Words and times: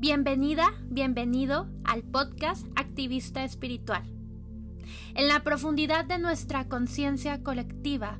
Bienvenida, 0.00 0.72
bienvenido 0.88 1.68
al 1.84 2.02
podcast 2.02 2.66
Activista 2.74 3.44
Espiritual. 3.44 4.02
En 5.14 5.28
la 5.28 5.40
profundidad 5.40 6.06
de 6.06 6.18
nuestra 6.18 6.66
conciencia 6.68 7.42
colectiva, 7.42 8.18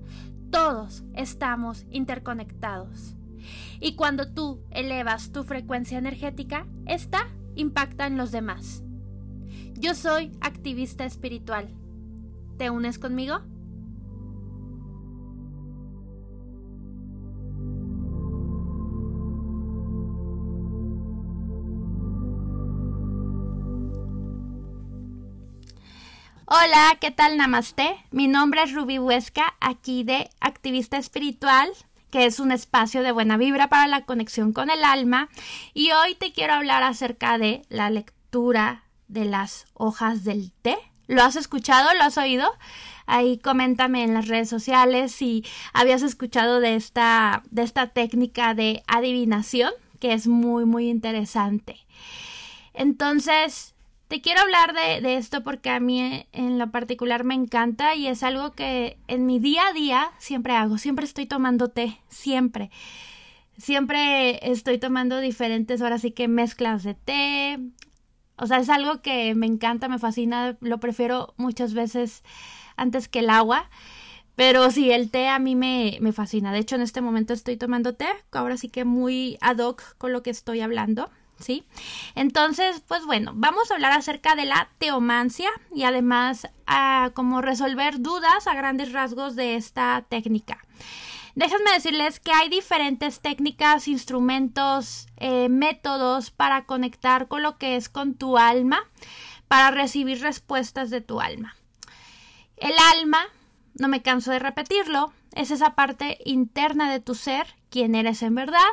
todos 0.51 1.05
estamos 1.15 1.87
interconectados. 1.91 3.17
Y 3.81 3.95
cuando 3.95 4.31
tú 4.31 4.61
elevas 4.71 5.33
tu 5.33 5.43
frecuencia 5.43 5.97
energética, 5.97 6.67
esta 6.85 7.27
impacta 7.55 8.07
en 8.07 8.19
los 8.19 8.31
demás. 8.31 8.83
Yo 9.73 9.95
soy 9.95 10.33
activista 10.43 11.07
espiritual. 11.07 11.71
¿Te 12.59 12.69
unes 12.69 12.99
conmigo? 12.99 13.41
Hola, 26.53 26.99
¿qué 27.01 27.13
tal? 27.13 27.37
Namaste. 27.37 27.95
Mi 28.11 28.27
nombre 28.27 28.65
es 28.65 28.73
Ruby 28.73 28.99
Huesca, 28.99 29.55
aquí 29.61 30.03
de 30.03 30.29
Activista 30.41 30.97
Espiritual, 30.99 31.71
que 32.11 32.27
es 32.27 32.41
un 32.41 32.51
espacio 32.51 33.05
de 33.05 33.13
buena 33.13 33.37
vibra 33.37 33.69
para 33.69 33.87
la 33.87 34.05
conexión 34.05 34.53
con 34.53 34.69
el 34.69 34.83
alma. 34.83 35.29
Y 35.75 35.93
hoy 35.93 36.17
te 36.17 36.33
quiero 36.33 36.55
hablar 36.55 36.83
acerca 36.83 37.39
de 37.39 37.63
la 37.69 37.89
lectura 37.89 38.83
de 39.07 39.27
las 39.27 39.67
hojas 39.75 40.25
del 40.25 40.51
té. 40.51 40.77
¿Lo 41.07 41.23
has 41.23 41.37
escuchado? 41.37 41.95
¿Lo 41.95 42.03
has 42.03 42.19
oído? 42.19 42.51
Ahí 43.07 43.39
coméntame 43.39 44.03
en 44.03 44.13
las 44.13 44.27
redes 44.27 44.49
sociales 44.49 45.13
si 45.13 45.45
habías 45.73 46.03
escuchado 46.03 46.59
de 46.59 46.75
esta, 46.75 47.45
de 47.53 47.63
esta 47.63 47.87
técnica 47.87 48.55
de 48.55 48.83
adivinación, 48.89 49.71
que 50.01 50.15
es 50.15 50.27
muy, 50.27 50.65
muy 50.65 50.89
interesante. 50.91 51.77
Entonces, 52.75 53.77
te 54.11 54.21
quiero 54.21 54.41
hablar 54.41 54.75
de, 54.75 55.15
esto 55.15 55.45
porque 55.45 55.71
a 55.71 55.79
mí 55.79 56.27
en 56.33 56.59
lo 56.59 56.73
particular 56.73 57.23
me 57.23 57.35
encanta 57.35 57.95
y 57.95 58.09
es 58.09 58.25
algo 58.25 58.51
que 58.51 58.99
en 59.07 59.25
mi 59.25 59.39
día 59.39 59.63
a 59.69 59.73
día 59.73 60.11
siempre 60.19 60.53
hago. 60.55 60.79
Siempre 60.79 61.05
estoy 61.05 61.27
tomando 61.27 61.69
té, 61.69 62.01
siempre. 62.09 62.73
Siempre 63.57 64.51
estoy 64.51 64.79
tomando 64.79 65.21
diferentes, 65.21 65.81
ahora 65.81 66.01
sí 66.01 66.11
que 66.11 66.27
mezclas 66.27 66.83
de 66.83 66.95
té. 66.95 67.61
O 68.35 68.49
sea, 68.49 68.59
es 68.59 68.69
algo 68.69 69.01
que 69.01 69.37
me 69.37 69.47
encanta, 69.47 69.87
me 69.87 70.01
fascina, 70.01 70.57
lo 70.61 70.81
prefiero 70.81 71.33
muchas 71.37 71.73
veces 71.73 72.25
antes 72.75 73.07
que 73.07 73.21
el 73.21 73.31
agua. 73.31 73.71
Pero 74.35 74.73
sí, 74.73 74.91
el 74.91 75.09
té 75.13 75.29
a 75.29 75.39
mí 75.39 75.55
me, 75.55 75.99
me 76.01 76.13
fascina. 76.13 76.53
De 76.53 76.59
hecho, 76.59 76.75
en 76.75 76.83
este 76.83 77.01
momento 77.01 77.33
estoy 77.33 77.57
tomando 77.57 77.95
té, 77.95 78.09
ahora 78.33 78.57
sí 78.57 78.71
que 78.71 78.85
muy 78.85 79.39
ad 79.41 79.59
hoc 79.59 79.97
con 79.99 80.13
lo 80.13 80.25
que 80.25 80.31
estoy 80.31 80.63
hablando. 80.63 81.11
¿Sí? 81.41 81.65
Entonces, 82.15 82.83
pues 82.87 83.05
bueno, 83.05 83.33
vamos 83.35 83.71
a 83.71 83.75
hablar 83.75 83.93
acerca 83.93 84.35
de 84.35 84.45
la 84.45 84.71
teomancia 84.79 85.51
y 85.75 85.85
además 85.85 86.49
a 86.67 87.11
cómo 87.15 87.41
resolver 87.41 88.01
dudas 88.01 88.47
a 88.47 88.55
grandes 88.55 88.93
rasgos 88.93 89.37
de 89.37 89.57
esta 89.57 90.05
técnica. 90.09 90.59
Déjenme 91.35 91.73
decirles 91.73 92.21
que 92.21 92.33
hay 92.33 92.49
diferentes 92.49 93.21
técnicas, 93.21 93.89
instrumentos, 93.89 95.07
eh, 95.17 95.49
métodos 95.49 96.31
para 96.31 96.65
conectar 96.67 97.29
con 97.29 97.43
lo 97.43 97.57
que 97.57 97.77
es 97.77 97.89
con 97.89 98.15
tu 98.15 98.37
alma, 98.37 98.81
para 99.49 99.71
recibir 99.71 100.21
respuestas 100.21 100.91
de 100.91 101.01
tu 101.01 101.21
alma. 101.21 101.57
El 102.57 102.75
alma, 102.95 103.25
no 103.75 103.89
me 103.89 104.03
canso 104.03 104.33
de 104.33 104.39
repetirlo, 104.39 105.13
es 105.35 105.51
esa 105.51 105.75
parte 105.75 106.19
interna 106.25 106.91
de 106.91 107.01
tu 107.01 107.15
ser, 107.15 107.55
quien 107.71 107.95
eres 107.95 108.23
en 108.23 108.35
verdad, 108.35 108.69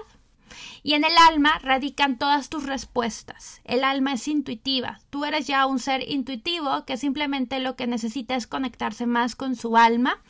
y 0.83 0.93
en 0.93 1.03
el 1.03 1.17
alma 1.29 1.59
radican 1.59 2.17
todas 2.17 2.49
tus 2.49 2.65
respuestas. 2.65 3.61
El 3.63 3.83
alma 3.83 4.13
es 4.13 4.27
intuitiva. 4.27 4.99
Tú 5.09 5.25
eres 5.25 5.47
ya 5.47 5.65
un 5.65 5.79
ser 5.79 6.07
intuitivo 6.09 6.85
que 6.85 6.97
simplemente 6.97 7.59
lo 7.59 7.75
que 7.75 7.87
necesita 7.87 8.35
es 8.35 8.47
conectarse 8.47 9.05
más 9.05 9.35
con 9.35 9.55
su 9.55 9.77
alma. 9.77 10.21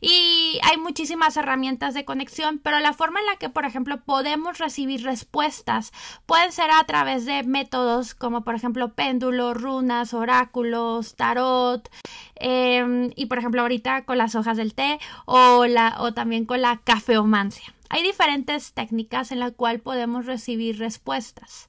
Y 0.00 0.58
hay 0.62 0.78
muchísimas 0.78 1.36
herramientas 1.36 1.92
de 1.92 2.06
conexión, 2.06 2.58
pero 2.58 2.80
la 2.80 2.94
forma 2.94 3.20
en 3.20 3.26
la 3.26 3.36
que, 3.36 3.50
por 3.50 3.66
ejemplo, 3.66 4.00
podemos 4.00 4.58
recibir 4.58 5.02
respuestas 5.02 5.92
pueden 6.24 6.52
ser 6.52 6.70
a 6.70 6.82
través 6.84 7.26
de 7.26 7.42
métodos 7.42 8.14
como, 8.14 8.42
por 8.42 8.54
ejemplo, 8.54 8.94
péndulos, 8.94 9.60
runas, 9.60 10.14
oráculos, 10.14 11.16
tarot, 11.16 11.90
em, 12.36 13.10
y, 13.14 13.26
por 13.26 13.38
ejemplo, 13.38 13.60
ahorita 13.60 14.06
con 14.06 14.16
las 14.16 14.34
hojas 14.34 14.56
del 14.56 14.74
té 14.74 14.98
o, 15.26 15.66
la, 15.66 15.96
o 16.00 16.14
también 16.14 16.46
con 16.46 16.62
la 16.62 16.78
cafeomancia. 16.78 17.74
Hay 17.90 18.04
diferentes 18.04 18.72
técnicas 18.72 19.32
en 19.32 19.40
las 19.40 19.52
cuales 19.52 19.82
podemos 19.82 20.24
recibir 20.24 20.78
respuestas. 20.78 21.68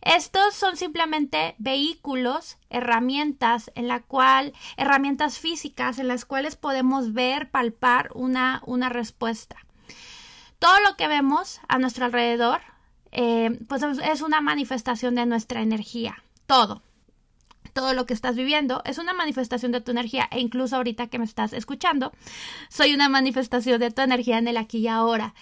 Estos 0.00 0.54
son 0.54 0.76
simplemente 0.76 1.54
vehículos, 1.58 2.58
herramientas 2.68 3.70
en 3.76 3.86
la 3.86 4.00
cual, 4.00 4.52
herramientas 4.76 5.38
físicas 5.38 6.00
en 6.00 6.08
las 6.08 6.24
cuales 6.24 6.56
podemos 6.56 7.12
ver, 7.12 7.50
palpar 7.50 8.10
una, 8.14 8.60
una 8.66 8.88
respuesta. 8.88 9.56
Todo 10.58 10.80
lo 10.80 10.96
que 10.96 11.06
vemos 11.06 11.60
a 11.68 11.78
nuestro 11.78 12.06
alrededor, 12.06 12.60
eh, 13.12 13.56
pues 13.68 13.82
es 13.82 14.20
una 14.20 14.40
manifestación 14.40 15.14
de 15.14 15.26
nuestra 15.26 15.62
energía. 15.62 16.24
Todo 16.46 16.82
todo 17.72 17.94
lo 17.94 18.06
que 18.06 18.14
estás 18.14 18.36
viviendo 18.36 18.82
es 18.84 18.98
una 18.98 19.12
manifestación 19.12 19.72
de 19.72 19.80
tu 19.80 19.90
energía 19.90 20.28
e 20.30 20.40
incluso 20.40 20.76
ahorita 20.76 21.08
que 21.08 21.18
me 21.18 21.24
estás 21.24 21.52
escuchando, 21.52 22.12
soy 22.68 22.94
una 22.94 23.08
manifestación 23.08 23.80
de 23.80 23.90
tu 23.90 24.02
energía 24.02 24.38
en 24.38 24.48
el 24.48 24.56
aquí 24.56 24.78
y 24.78 24.88
ahora. 24.88 25.34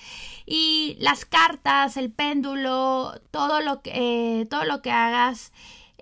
Y 0.47 0.97
las 1.01 1.25
cartas, 1.25 1.97
el 1.97 2.11
péndulo, 2.11 3.21
todo 3.31 3.61
lo 3.61 3.83
que, 3.83 3.93
eh, 3.95 4.47
todo 4.47 4.65
lo 4.65 4.83
que 4.83 4.91
hagas, 4.91 5.53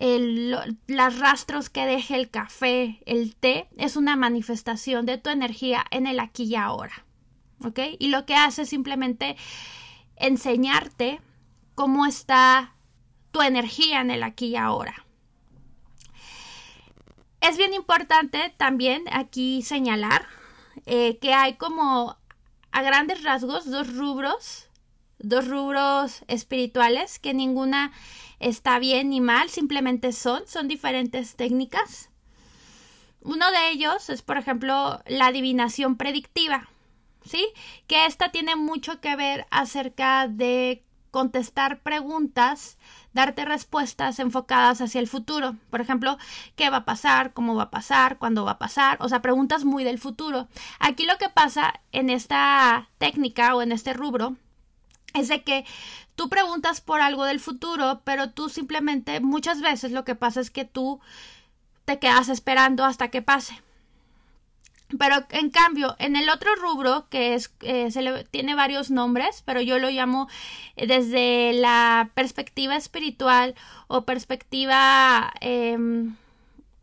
los 0.01 1.19
rastros 1.19 1.71
que 1.71 1.87
deje 1.87 2.15
el 2.15 2.31
café, 2.31 3.01
el 3.07 3.35
té, 3.35 3.69
es 3.77 3.97
una 3.97 4.15
manifestación 4.17 5.07
de 5.07 5.19
tu 5.19 5.31
energía 5.31 5.85
en 5.91 6.07
el 6.07 6.21
aquí 6.21 6.45
y 6.45 6.55
ahora. 6.55 7.05
¿Ok? 7.65 7.81
Y 7.99 8.09
lo 8.09 8.25
que 8.25 8.37
hace 8.37 8.63
es 8.63 8.69
simplemente 8.69 9.37
enseñarte 10.17 11.21
cómo 11.75 12.07
está 12.07 12.75
tu 13.33 13.43
energía 13.43 14.01
en 14.01 14.11
el 14.11 14.23
aquí 14.23 14.47
y 14.47 14.57
ahora. 14.57 15.08
Es 17.41 17.57
bien 17.57 17.73
importante 17.73 18.53
también 18.57 19.05
aquí 19.13 19.63
señalar 19.63 20.27
eh, 20.87 21.19
que 21.19 21.35
hay 21.35 21.55
como 21.55 22.17
a 22.73 22.83
grandes 22.83 23.23
rasgos 23.23 23.71
dos 23.71 23.95
rubros, 23.95 24.69
dos 25.19 25.47
rubros 25.49 26.23
espirituales 26.27 27.19
que 27.19 27.35
ninguna 27.35 27.93
está 28.41 28.79
bien 28.79 29.11
ni 29.11 29.21
mal, 29.21 29.49
simplemente 29.51 30.13
son, 30.13 30.47
son 30.47 30.69
diferentes 30.69 31.37
técnicas. 31.37 32.11
Uno 33.23 33.51
de 33.51 33.71
ellos 33.71 34.11
es, 34.11 34.23
por 34.23 34.37
ejemplo, 34.37 35.01
la 35.07 35.27
adivinación 35.27 35.97
predictiva, 35.97 36.69
¿sí? 37.25 37.47
Que 37.87 38.07
esta 38.07 38.31
tiene 38.31 38.57
mucho 38.57 39.01
que 39.01 39.17
ver 39.17 39.47
acerca 39.51 40.29
de 40.29 40.85
contestar 41.11 41.81
preguntas, 41.81 42.79
darte 43.19 43.45
respuestas 43.45 44.21
enfocadas 44.21 44.81
hacia 44.81 45.01
el 45.01 45.09
futuro. 45.09 45.57
Por 45.71 45.81
ejemplo, 45.81 46.19
¿qué 46.55 46.71
va 46.71 46.79
a 46.79 46.85
pasar? 46.85 47.33
¿Cómo 47.33 47.57
va 47.57 47.65
a 47.65 47.71
pasar? 47.71 48.17
¿Cuándo 48.17 48.45
va 48.45 48.53
a 48.53 48.59
pasar? 48.59 48.97
O 49.01 49.09
sea, 49.09 49.23
preguntas 49.23 49.65
muy 49.65 49.83
del 49.83 49.99
futuro. 49.99 50.47
Aquí 50.79 51.05
lo 51.05 51.19
que 51.19 51.29
pasa 51.29 51.81
en 51.91 52.11
esta 52.11 52.89
técnica 52.99 53.57
o 53.57 53.63
en 53.63 53.73
este 53.73 53.93
rubro 53.93 54.37
es 55.15 55.27
de 55.27 55.43
que 55.43 55.65
tú 56.15 56.29
preguntas 56.29 56.81
por 56.81 57.01
algo 57.01 57.25
del 57.25 57.41
futuro, 57.41 58.03
pero 58.05 58.31
tú 58.31 58.49
simplemente 58.49 59.19
muchas 59.19 59.61
veces 59.61 59.91
lo 59.91 60.05
que 60.05 60.15
pasa 60.15 60.41
es 60.41 60.53
que 60.53 60.65
tú 60.65 61.01
te 61.87 61.99
quedas 61.99 62.29
esperando 62.29 62.85
hasta 62.85 63.09
que 63.09 63.21
pase. 63.21 63.61
Pero 64.97 65.17
en 65.31 65.51
cambio, 65.51 65.97
en 65.99 66.17
el 66.17 66.31
otro 66.31 66.55
rubro, 66.57 67.09
que 67.11 67.35
es, 67.35 67.53
eh, 67.61 67.91
se 67.91 68.01
le 68.01 68.25
tiene 68.25 68.55
varios 68.55 68.91
nombres, 68.91 69.43
pero 69.45 69.61
yo 69.61 69.79
lo 69.79 69.91
llamo 69.91 70.29
eh, 70.77 70.87
desde 70.87 71.53
la 71.53 72.11
perspectiva 72.15 72.75
espiritual 72.75 73.55
o 73.89 74.07
perspectiva, 74.07 75.31
em, 75.41 76.17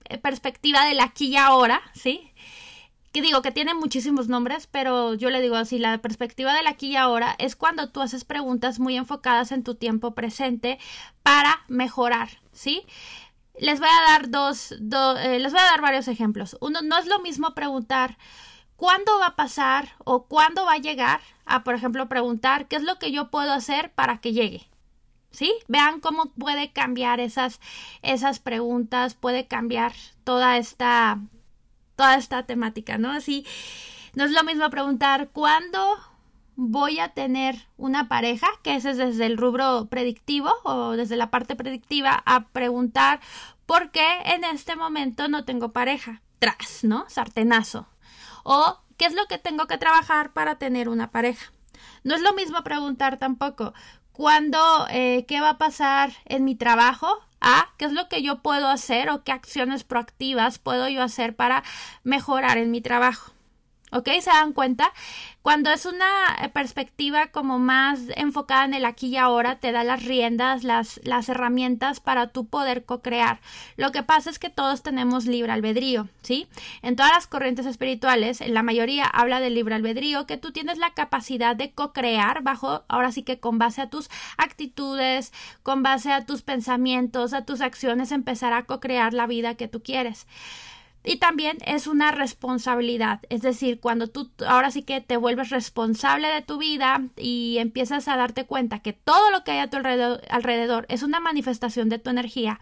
eh, 0.09 0.19
perspectiva 0.19 0.85
del 0.85 0.99
aquí 0.99 1.29
y 1.29 1.37
ahora, 1.37 1.81
¿sí? 1.93 2.31
Que 3.11 3.23
digo 3.23 3.41
que 3.41 3.51
tiene 3.51 3.73
muchísimos 3.73 4.27
nombres, 4.27 4.67
pero 4.67 5.15
yo 5.15 5.31
le 5.31 5.41
digo 5.41 5.55
así, 5.55 5.79
la 5.79 5.97
perspectiva 5.97 6.53
del 6.53 6.67
aquí 6.67 6.89
y 6.89 6.95
ahora 6.97 7.35
es 7.39 7.55
cuando 7.55 7.89
tú 7.89 8.01
haces 8.01 8.23
preguntas 8.23 8.77
muy 8.77 8.97
enfocadas 8.97 9.51
en 9.51 9.63
tu 9.63 9.73
tiempo 9.73 10.13
presente 10.13 10.77
para 11.23 11.63
mejorar, 11.69 12.29
¿sí? 12.51 12.85
Les 13.59 13.79
voy 13.79 13.89
a 13.89 14.11
dar 14.11 14.29
dos, 14.29 14.73
eh, 14.73 15.39
les 15.39 15.51
voy 15.51 15.61
a 15.61 15.71
dar 15.71 15.81
varios 15.81 16.07
ejemplos. 16.07 16.57
Uno, 16.59 16.81
no 16.81 16.97
es 16.97 17.05
lo 17.07 17.19
mismo 17.19 17.53
preguntar 17.53 18.17
cuándo 18.75 19.17
va 19.19 19.27
a 19.27 19.35
pasar 19.35 19.89
o 20.03 20.25
cuándo 20.25 20.65
va 20.65 20.73
a 20.73 20.79
llegar 20.79 21.21
a, 21.45 21.63
por 21.63 21.75
ejemplo, 21.75 22.09
preguntar 22.09 22.67
qué 22.67 22.75
es 22.75 22.83
lo 22.83 22.99
que 22.99 23.11
yo 23.11 23.29
puedo 23.29 23.51
hacer 23.53 23.91
para 23.93 24.19
que 24.19 24.33
llegue. 24.33 24.67
¿Sí? 25.31 25.53
Vean 25.67 25.99
cómo 25.99 26.27
puede 26.27 26.71
cambiar 26.71 27.19
esas, 27.19 27.59
esas 28.01 28.39
preguntas, 28.39 29.15
puede 29.15 29.47
cambiar 29.47 29.93
toda 30.23 30.57
esta, 30.57 31.19
toda 31.97 32.15
esta 32.15 32.43
temática, 32.43 32.97
¿no? 32.97 33.11
Así, 33.11 33.45
no 34.13 34.23
es 34.23 34.31
lo 34.31 34.45
mismo 34.45 34.69
preguntar 34.69 35.29
cuándo 35.33 35.97
voy 36.55 36.99
a 36.99 37.09
tener 37.09 37.67
una 37.77 38.07
pareja, 38.07 38.47
que 38.63 38.75
ese 38.75 38.91
es 38.91 38.97
desde 38.97 39.25
el 39.25 39.37
rubro 39.37 39.87
predictivo 39.89 40.51
o 40.63 40.91
desde 40.91 41.15
la 41.15 41.29
parte 41.29 41.55
predictiva, 41.55 42.23
a 42.25 42.47
preguntar 42.47 43.19
por 43.65 43.91
qué 43.91 44.21
en 44.25 44.43
este 44.43 44.75
momento 44.75 45.27
no 45.27 45.45
tengo 45.45 45.69
pareja. 45.69 46.21
Tras, 46.39 46.83
¿no? 46.83 47.05
Sartenazo. 47.07 47.87
O 48.43 48.79
qué 48.97 49.05
es 49.05 49.13
lo 49.13 49.25
que 49.25 49.37
tengo 49.37 49.67
que 49.67 49.77
trabajar 49.77 50.33
para 50.33 50.55
tener 50.55 50.89
una 50.89 51.11
pareja. 51.11 51.51
No 52.03 52.15
es 52.15 52.21
lo 52.21 52.33
mismo 52.33 52.63
preguntar 52.63 53.17
tampoco 53.17 53.73
cuándo, 54.11 54.59
eh, 54.89 55.25
qué 55.27 55.41
va 55.41 55.51
a 55.51 55.57
pasar 55.57 56.13
en 56.25 56.45
mi 56.45 56.55
trabajo, 56.55 57.07
a 57.41 57.69
qué 57.77 57.85
es 57.85 57.91
lo 57.91 58.07
que 58.07 58.21
yo 58.21 58.41
puedo 58.41 58.67
hacer 58.67 59.09
o 59.09 59.23
qué 59.23 59.31
acciones 59.31 59.83
proactivas 59.83 60.59
puedo 60.59 60.87
yo 60.87 61.03
hacer 61.03 61.35
para 61.35 61.63
mejorar 62.03 62.57
en 62.57 62.71
mi 62.71 62.81
trabajo. 62.81 63.34
¿Ok? 63.95 64.09
¿Se 64.19 64.29
dan 64.29 64.51
cuenta? 64.51 64.91
Cuando 65.41 65.69
es 65.69 65.85
una 65.85 66.35
eh, 66.41 66.49
perspectiva 66.49 67.27
como 67.27 67.59
más 67.59 68.01
enfocada 68.17 68.65
en 68.65 68.73
el 68.73 68.83
aquí 68.83 69.07
y 69.07 69.15
ahora, 69.15 69.55
te 69.61 69.71
da 69.71 69.85
las 69.85 70.03
riendas, 70.03 70.65
las, 70.65 70.99
las 71.05 71.29
herramientas 71.29 72.01
para 72.01 72.27
tu 72.27 72.45
poder 72.45 72.83
co-crear. 72.83 73.39
Lo 73.77 73.93
que 73.93 74.03
pasa 74.03 74.29
es 74.29 74.37
que 74.37 74.49
todos 74.49 74.83
tenemos 74.83 75.27
libre 75.27 75.53
albedrío, 75.53 76.09
¿sí? 76.23 76.45
En 76.81 76.97
todas 76.97 77.13
las 77.13 77.27
corrientes 77.27 77.65
espirituales, 77.67 78.41
en 78.41 78.53
la 78.53 78.63
mayoría 78.63 79.05
habla 79.05 79.39
de 79.39 79.49
libre 79.49 79.75
albedrío, 79.75 80.25
que 80.25 80.35
tú 80.35 80.51
tienes 80.51 80.77
la 80.77 80.93
capacidad 80.93 81.55
de 81.55 81.71
co-crear 81.71 82.43
bajo, 82.43 82.83
ahora 82.89 83.13
sí 83.13 83.23
que 83.23 83.39
con 83.39 83.59
base 83.59 83.81
a 83.81 83.89
tus 83.89 84.09
actitudes, 84.35 85.31
con 85.63 85.83
base 85.83 86.11
a 86.11 86.25
tus 86.25 86.41
pensamientos, 86.41 87.31
a 87.31 87.45
tus 87.45 87.61
acciones, 87.61 88.11
empezar 88.11 88.51
a 88.51 88.63
co-crear 88.63 89.13
la 89.13 89.25
vida 89.25 89.55
que 89.55 89.69
tú 89.69 89.81
quieres. 89.81 90.27
Y 91.05 91.17
también 91.17 91.57
es 91.65 91.85
una 91.85 92.11
responsabilidad, 92.11 93.21
es 93.29 93.41
decir, 93.41 93.79
cuando 93.79 94.07
tú 94.07 94.31
ahora 94.47 94.71
sí 94.71 94.81
que 94.81 95.01
te 95.01 95.17
vuelves 95.17 95.51
responsable 95.51 96.27
de 96.27 96.41
tu 96.41 96.57
vida 96.57 97.01
y 97.15 97.57
empiezas 97.59 98.07
a 98.07 98.17
darte 98.17 98.45
cuenta 98.45 98.79
que 98.79 98.93
todo 98.93 99.29
lo 99.29 99.43
que 99.43 99.51
hay 99.51 99.59
a 99.59 99.69
tu 99.69 99.77
alrededor, 99.77 100.85
es 100.89 101.03
una 101.03 101.19
manifestación 101.19 101.89
de 101.89 101.99
tu 101.99 102.09
energía, 102.09 102.59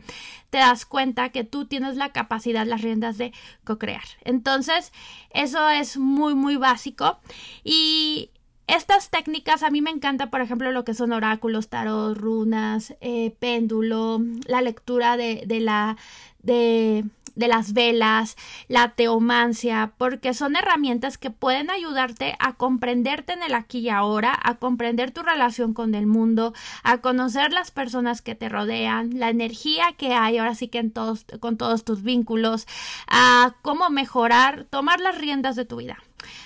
te 0.49 0.57
das 0.57 0.85
cuenta 0.85 1.29
que 1.29 1.45
tú 1.45 1.65
tienes 1.65 1.95
la 1.95 2.11
capacidad, 2.11 2.65
las 2.65 2.81
riendas 2.81 3.17
de 3.17 3.31
co-crear. 3.63 4.03
Entonces, 4.25 4.91
eso 5.29 5.69
es 5.69 5.97
muy, 5.97 6.35
muy 6.35 6.57
básico 6.57 7.19
y 7.63 8.29
estas 8.67 9.09
técnicas 9.09 9.63
a 9.63 9.69
mí 9.69 9.81
me 9.81 9.91
encanta, 9.91 10.29
por 10.29 10.41
ejemplo, 10.41 10.71
lo 10.71 10.83
que 10.83 10.93
son 10.93 11.13
oráculos, 11.13 11.69
tarot, 11.69 12.17
runas, 12.17 12.93
eh, 13.01 13.35
péndulo, 13.39 14.21
la 14.47 14.61
lectura 14.61 15.17
de, 15.17 15.43
de 15.45 15.59
la 15.59 15.97
de 16.41 17.05
de 17.35 17.47
las 17.47 17.73
velas, 17.73 18.35
la 18.67 18.89
teomancia, 18.89 19.93
porque 19.97 20.33
son 20.33 20.55
herramientas 20.55 21.17
que 21.17 21.31
pueden 21.31 21.69
ayudarte 21.69 22.35
a 22.39 22.53
comprenderte 22.53 23.33
en 23.33 23.43
el 23.43 23.53
aquí 23.55 23.79
y 23.79 23.89
ahora, 23.89 24.37
a 24.41 24.55
comprender 24.55 25.11
tu 25.11 25.21
relación 25.21 25.73
con 25.73 25.95
el 25.95 26.05
mundo, 26.05 26.53
a 26.83 26.99
conocer 26.99 27.51
las 27.51 27.71
personas 27.71 28.21
que 28.21 28.35
te 28.35 28.49
rodean, 28.49 29.19
la 29.19 29.29
energía 29.29 29.93
que 29.97 30.13
hay 30.13 30.37
ahora 30.37 30.55
sí 30.55 30.67
que 30.67 30.79
en 30.79 30.91
todos, 30.91 31.25
con 31.39 31.57
todos 31.57 31.83
tus 31.83 32.03
vínculos, 32.03 32.67
a 33.07 33.55
cómo 33.61 33.89
mejorar, 33.89 34.65
tomar 34.69 34.99
las 34.99 35.17
riendas 35.17 35.55
de 35.55 35.65
tu 35.65 35.77
vida. 35.77 35.97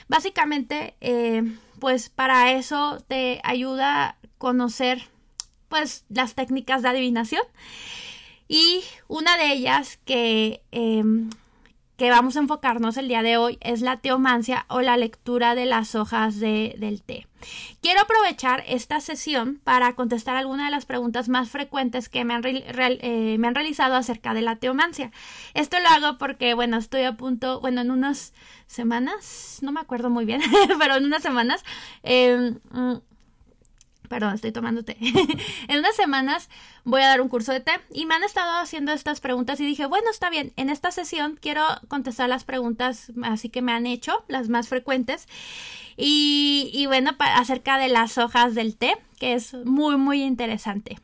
Básicamente, 0.08 0.96
eh, 1.02 1.44
pues 1.80 2.10
para 2.10 2.52
eso 2.54 3.04
te 3.08 3.42
ayuda 3.44 4.10
a 4.10 4.16
conocer 4.38 5.10
pues 5.70 6.06
las 6.10 6.34
técnicas 6.34 6.82
de 6.82 6.90
adivinación 6.90 7.42
y 8.48 8.84
una 9.08 9.38
de 9.38 9.52
ellas 9.52 10.00
que, 10.06 10.62
em, 10.72 11.30
que 11.98 12.12
vamos 12.12 12.38
a 12.38 12.40
enfocarnos 12.40 12.96
el 12.98 13.08
día 13.08 13.24
de 13.24 13.38
hoy 13.38 13.58
es 13.60 13.82
la 13.82 13.98
teomancia 13.98 14.66
o 14.70 14.82
la 14.82 14.98
lectura 14.98 15.56
de 15.56 15.66
las 15.66 15.96
hojas 15.96 16.40
de, 16.40 16.76
del 16.78 17.02
té. 17.02 17.28
Quiero 17.82 18.02
aprovechar 18.02 18.64
esta 18.68 19.02
sesión 19.02 19.60
para 19.64 19.96
contestar 19.96 20.36
algunas 20.36 20.68
de 20.68 20.72
las 20.72 20.86
preguntas 20.86 21.28
más 21.28 21.50
frecuentes 21.50 22.08
que 22.08 22.24
me 22.24 22.36
han, 22.36 22.44
eh, 22.46 23.38
me 23.40 23.48
han 23.48 23.56
realizado 23.56 23.96
acerca 23.96 24.34
de 24.36 24.42
la 24.42 24.58
teomancia. 24.58 25.12
Esto 25.56 25.78
lo 25.80 25.90
hago 25.90 26.18
porque, 26.20 26.54
bueno, 26.54 26.78
estoy 26.78 27.04
a 27.04 27.14
punto, 27.14 27.60
bueno, 27.62 27.82
en 27.82 27.90
unas 27.90 28.34
semanas, 28.68 29.60
no 29.62 29.72
me 29.72 29.80
acuerdo 29.80 30.10
muy 30.10 30.26
bien, 30.26 30.42
pero 30.80 30.98
en 30.98 31.06
unas 31.06 31.24
semanas 31.24 31.64
em, 32.04 32.60
mm, 32.72 32.98
Perdón, 34.08 34.36
estoy 34.36 34.52
tomando 34.52 34.84
té. 34.84 34.98
en 35.68 35.80
unas 35.80 35.96
semanas 35.96 36.50
voy 36.84 37.02
a 37.02 37.08
dar 37.08 37.22
un 37.22 37.30
curso 37.30 37.52
de 37.52 37.60
té 37.60 37.74
y 37.94 38.06
me 38.06 38.16
han 38.16 38.24
estado 38.24 38.58
haciendo 38.58 38.92
estas 38.92 39.20
preguntas 39.20 39.60
y 39.60 39.66
dije, 39.66 39.86
bueno, 39.86 40.10
está 40.10 40.30
bien, 40.30 40.54
en 40.56 40.70
esta 40.70 40.92
sesión 40.92 41.38
quiero 41.42 41.64
contestar 41.88 42.30
las 42.30 42.44
preguntas 42.44 43.12
así 43.24 43.50
que 43.50 43.62
me 43.62 43.72
han 43.72 43.86
hecho, 43.86 44.24
las 44.28 44.50
más 44.50 44.68
frecuentes. 44.68 45.28
Y, 46.00 46.86
bueno, 46.86 47.16
acerca 47.20 47.80
de 47.80 47.88
las 47.88 48.20
hojas 48.20 48.54
del 48.54 48.78
té, 48.78 48.96
que 49.20 49.34
es 49.34 49.54
muy, 49.66 49.98
muy 49.98 50.22
interesante. 50.22 51.00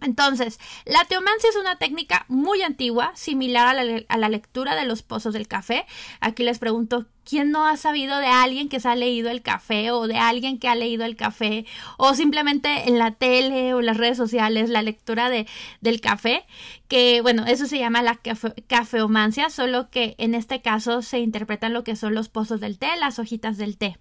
Entonces, 0.00 0.60
la 0.84 1.04
teomancia 1.06 1.50
es 1.50 1.56
una 1.56 1.76
técnica 1.76 2.24
muy 2.28 2.62
antigua, 2.62 3.12
similar 3.16 3.66
a 3.76 4.18
la, 4.18 4.28
lectura 4.28 4.76
de 4.76 4.84
los 4.84 5.02
pozos 5.02 5.32
del 5.32 5.48
café. 5.48 5.86
Aquí 6.20 6.44
les 6.44 6.58
pregunto, 6.58 7.06
¿quién 7.24 7.50
no 7.50 7.66
ha 7.66 7.76
sabido 7.76 8.18
de 8.18 8.26
alguien 8.26 8.68
que 8.68 8.80
se 8.80 8.88
ha 8.88 8.96
leído 8.96 9.30
el 9.30 9.42
café 9.42 9.90
o 9.90 10.06
de 10.06 10.16
alguien 10.16 10.58
que 10.58 10.68
ha 10.68 10.74
leído 10.74 11.04
el 11.04 11.16
café 11.16 11.66
o 11.96 12.14
simplemente 12.14 12.88
en 12.88 12.98
la 12.98 13.12
tele 13.12 13.74
o 13.74 13.80
las 13.80 13.96
redes 13.96 14.16
sociales 14.16 14.70
la 14.70 14.82
lectura 14.82 15.30
de, 15.30 15.46
del 15.80 16.00
café? 16.00 16.44
Que 16.88 17.20
bueno, 17.22 17.44
eso 17.46 17.66
se 17.66 17.78
llama 17.78 18.02
la 18.02 18.20
cafeomancia, 18.66 19.50
solo 19.50 19.90
que 19.90 20.14
en 20.18 20.34
este 20.34 20.62
caso 20.62 21.02
se 21.02 21.18
interpretan 21.20 21.72
lo 21.72 21.84
que 21.84 21.96
son 21.96 22.14
los 22.14 22.28
pozos 22.28 22.60
del 22.60 22.78
té, 22.78 22.88
las 22.98 23.18
hojitas 23.18 23.56
del 23.56 23.76
té. 23.78 23.98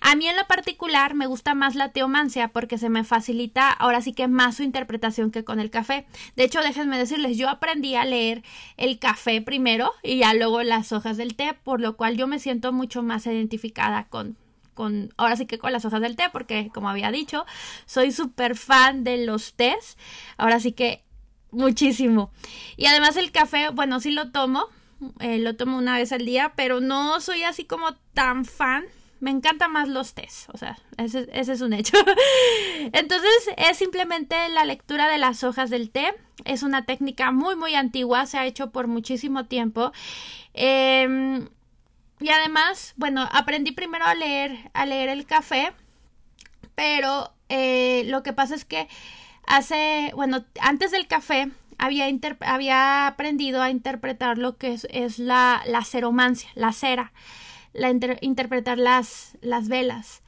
A 0.00 0.16
mí 0.16 0.26
en 0.28 0.36
lo 0.36 0.46
particular 0.46 1.14
me 1.14 1.26
gusta 1.26 1.54
más 1.54 1.74
la 1.74 1.92
teomancia 1.92 2.48
porque 2.48 2.78
se 2.78 2.90
me 2.90 3.04
facilita 3.04 3.70
ahora 3.70 4.02
sí 4.02 4.12
que 4.12 4.28
más 4.28 4.56
su 4.56 4.62
interpretación 4.62 5.30
que 5.30 5.44
con 5.44 5.60
el 5.60 5.70
café. 5.70 6.06
De 6.36 6.44
hecho, 6.44 6.60
déjenme 6.60 6.98
decirles, 6.98 7.38
yo 7.38 7.48
aprendí 7.48 7.94
a 7.94 8.04
leer 8.04 8.42
el 8.76 8.98
café 8.98 9.40
primero 9.40 9.92
y 10.02 10.18
ya 10.18 10.34
luego 10.34 10.62
las 10.62 10.92
hojas 10.92 11.16
del 11.16 11.36
té, 11.36 11.54
por 11.54 11.80
lo 11.80 11.96
cual 11.96 12.16
yo 12.16 12.26
me 12.26 12.38
siento 12.38 12.72
mucho 12.72 13.02
más 13.02 13.26
identificada 13.26 14.04
con 14.08 14.36
con, 14.74 15.14
ahora 15.16 15.36
sí 15.36 15.46
que 15.46 15.58
con 15.58 15.72
las 15.72 15.84
hojas 15.84 16.00
del 16.00 16.16
té, 16.16 16.24
porque 16.32 16.70
como 16.74 16.88
había 16.88 17.10
dicho, 17.10 17.46
soy 17.86 18.12
súper 18.12 18.56
fan 18.56 19.04
de 19.04 19.24
los 19.24 19.54
tés, 19.54 19.96
ahora 20.36 20.60
sí 20.60 20.72
que 20.72 21.04
muchísimo. 21.52 22.30
Y 22.76 22.86
además 22.86 23.16
el 23.16 23.30
café, 23.30 23.70
bueno, 23.70 24.00
sí 24.00 24.10
lo 24.10 24.30
tomo, 24.32 24.66
eh, 25.20 25.38
lo 25.38 25.56
tomo 25.56 25.78
una 25.78 25.96
vez 25.96 26.12
al 26.12 26.26
día, 26.26 26.52
pero 26.56 26.80
no 26.80 27.20
soy 27.20 27.44
así 27.44 27.64
como 27.64 27.94
tan 28.12 28.44
fan 28.44 28.84
me 29.20 29.30
encantan 29.30 29.72
más 29.72 29.88
los 29.88 30.14
tés, 30.14 30.46
o 30.52 30.58
sea, 30.58 30.78
ese, 30.98 31.28
es 31.32 31.60
un 31.60 31.72
hecho. 31.72 31.96
Entonces 32.92 33.30
es 33.56 33.76
simplemente 33.76 34.48
la 34.50 34.64
lectura 34.64 35.08
de 35.08 35.18
las 35.18 35.44
hojas 35.44 35.70
del 35.70 35.90
té. 35.90 36.14
Es 36.44 36.62
una 36.62 36.84
técnica 36.84 37.30
muy, 37.30 37.56
muy 37.56 37.74
antigua, 37.74 38.26
se 38.26 38.38
ha 38.38 38.46
hecho 38.46 38.70
por 38.70 38.86
muchísimo 38.86 39.46
tiempo. 39.46 39.92
Em, 40.52 41.48
y 42.20 42.28
además, 42.28 42.94
bueno, 42.96 43.28
aprendí 43.32 43.72
primero 43.72 44.04
a 44.04 44.14
leer, 44.14 44.70
a 44.74 44.84
leer 44.84 45.08
el 45.08 45.26
café, 45.26 45.72
pero 46.74 47.32
eh, 47.48 48.02
lo 48.06 48.22
que 48.22 48.32
pasa 48.32 48.54
es 48.54 48.64
que 48.64 48.88
hace, 49.46 50.12
bueno, 50.14 50.44
antes 50.60 50.90
del 50.90 51.06
café 51.06 51.50
había, 51.78 52.06
había 52.40 53.06
aprendido 53.06 53.62
a 53.62 53.70
interpretar 53.70 54.38
lo 54.38 54.56
que 54.58 54.74
es, 54.74 54.86
es 54.90 55.18
la, 55.18 55.62
la 55.66 55.84
ceromancia, 55.84 56.50
la 56.54 56.72
cera 56.72 57.12
la 57.74 57.90
interpretar 58.22 58.78
las, 58.78 59.36
las 59.42 59.68
velas. 59.68 60.22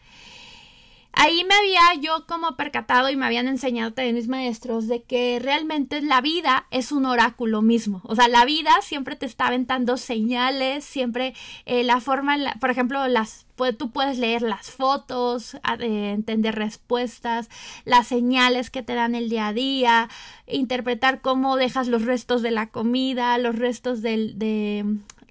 Ahí 1.18 1.44
me 1.44 1.54
había 1.54 2.02
yo 2.02 2.26
como 2.26 2.56
percatado 2.56 3.08
y 3.08 3.16
me 3.16 3.24
habían 3.24 3.48
enseñado 3.48 3.94
también 3.94 4.16
mis 4.16 4.28
maestros 4.28 4.86
de 4.86 5.02
que 5.02 5.38
realmente 5.42 6.02
la 6.02 6.20
vida 6.20 6.66
es 6.70 6.92
un 6.92 7.06
oráculo 7.06 7.62
mismo. 7.62 8.02
O 8.04 8.14
sea, 8.14 8.28
la 8.28 8.44
vida 8.44 8.70
siempre 8.82 9.16
te 9.16 9.24
está 9.24 9.46
aventando 9.46 9.96
señales, 9.96 10.84
siempre 10.84 11.32
eh, 11.64 11.84
la 11.84 12.02
forma, 12.02 12.36
por 12.60 12.68
ejemplo, 12.68 13.08
las, 13.08 13.46
tú 13.78 13.90
puedes 13.92 14.18
leer 14.18 14.42
las 14.42 14.70
fotos, 14.70 15.54
eh, 15.80 16.10
entender 16.10 16.54
respuestas, 16.54 17.48
las 17.86 18.08
señales 18.08 18.68
que 18.68 18.82
te 18.82 18.94
dan 18.94 19.14
el 19.14 19.30
día 19.30 19.48
a 19.48 19.52
día, 19.54 20.10
interpretar 20.46 21.22
cómo 21.22 21.56
dejas 21.56 21.88
los 21.88 22.02
restos 22.02 22.42
de 22.42 22.50
la 22.50 22.66
comida, 22.66 23.38
los 23.38 23.56
restos 23.56 24.02
del, 24.02 24.38
de, 24.38 24.84